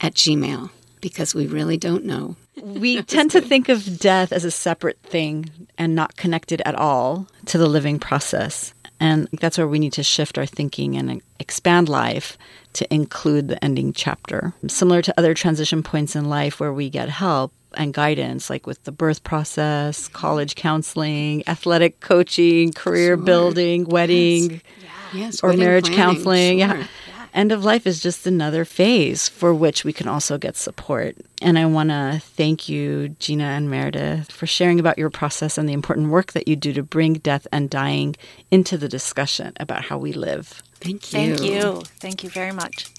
at 0.00 0.14
Gmail, 0.14 0.70
because 1.00 1.34
we 1.34 1.46
really 1.46 1.76
don't 1.76 2.04
know. 2.04 2.36
We 2.60 3.02
tend 3.16 3.30
to 3.32 3.40
think 3.40 3.68
of 3.68 3.98
death 3.98 4.32
as 4.32 4.44
a 4.44 4.50
separate 4.50 5.00
thing 5.02 5.50
and 5.78 5.94
not 5.94 6.16
connected 6.16 6.62
at 6.64 6.74
all 6.74 7.26
to 7.46 7.58
the 7.58 7.68
living 7.68 7.98
process. 7.98 8.74
And 9.02 9.28
that's 9.32 9.58
where 9.58 9.66
we 9.66 9.80
need 9.80 9.92
to 9.94 10.04
shift 10.04 10.38
our 10.38 10.46
thinking 10.46 10.96
and 10.96 11.20
expand 11.40 11.88
life 11.88 12.38
to 12.74 12.94
include 12.94 13.48
the 13.48 13.62
ending 13.62 13.92
chapter. 13.92 14.54
Similar 14.68 15.02
to 15.02 15.14
other 15.18 15.34
transition 15.34 15.82
points 15.82 16.14
in 16.14 16.28
life 16.28 16.60
where 16.60 16.72
we 16.72 16.88
get 16.88 17.08
help 17.08 17.52
and 17.74 17.92
guidance, 17.92 18.48
like 18.48 18.64
with 18.64 18.84
the 18.84 18.92
birth 18.92 19.24
process, 19.24 20.06
college 20.06 20.54
counseling, 20.54 21.42
athletic 21.48 21.98
coaching, 21.98 22.72
career 22.72 23.16
sure. 23.16 23.24
building, 23.24 23.86
wedding, 23.86 24.52
yes. 24.52 24.62
Yes, 25.14 25.42
or 25.42 25.52
marriage 25.52 25.90
planning. 25.90 25.98
counseling. 25.98 26.58
Sure. 26.60 26.78
Yeah. 26.78 26.86
End 27.34 27.50
of 27.50 27.64
life 27.64 27.86
is 27.86 28.00
just 28.00 28.26
another 28.26 28.64
phase 28.64 29.28
for 29.28 29.54
which 29.54 29.84
we 29.84 29.92
can 29.92 30.06
also 30.06 30.36
get 30.36 30.54
support. 30.54 31.16
And 31.40 31.58
I 31.58 31.64
want 31.64 31.88
to 31.88 32.20
thank 32.22 32.68
you, 32.68 33.10
Gina 33.20 33.44
and 33.44 33.70
Meredith, 33.70 34.30
for 34.30 34.46
sharing 34.46 34.78
about 34.78 34.98
your 34.98 35.08
process 35.08 35.56
and 35.56 35.66
the 35.66 35.72
important 35.72 36.10
work 36.10 36.32
that 36.32 36.46
you 36.46 36.56
do 36.56 36.74
to 36.74 36.82
bring 36.82 37.14
death 37.14 37.46
and 37.50 37.70
dying 37.70 38.16
into 38.50 38.76
the 38.76 38.88
discussion 38.88 39.54
about 39.58 39.84
how 39.84 39.96
we 39.96 40.12
live. 40.12 40.62
Thank 40.74 41.12
you. 41.12 41.36
Thank 41.36 41.42
you. 41.42 41.82
Thank 42.00 42.22
you 42.22 42.28
very 42.28 42.52
much. 42.52 42.90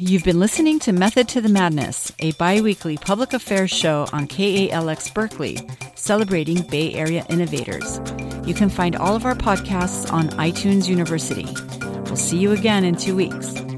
You've 0.00 0.22
been 0.22 0.38
listening 0.38 0.78
to 0.80 0.92
Method 0.92 1.28
to 1.30 1.40
the 1.40 1.48
Madness, 1.48 2.12
a 2.20 2.30
bi 2.32 2.60
weekly 2.60 2.96
public 2.96 3.32
affairs 3.32 3.72
show 3.72 4.06
on 4.12 4.28
KALX 4.28 5.12
Berkeley, 5.12 5.58
celebrating 5.96 6.62
Bay 6.62 6.94
Area 6.94 7.26
innovators. 7.28 8.00
You 8.46 8.54
can 8.54 8.70
find 8.70 8.94
all 8.94 9.16
of 9.16 9.24
our 9.24 9.34
podcasts 9.34 10.12
on 10.12 10.28
iTunes 10.30 10.88
University. 10.88 11.46
We'll 12.08 12.16
see 12.16 12.38
you 12.38 12.52
again 12.52 12.84
in 12.84 12.96
two 12.96 13.14
weeks. 13.14 13.77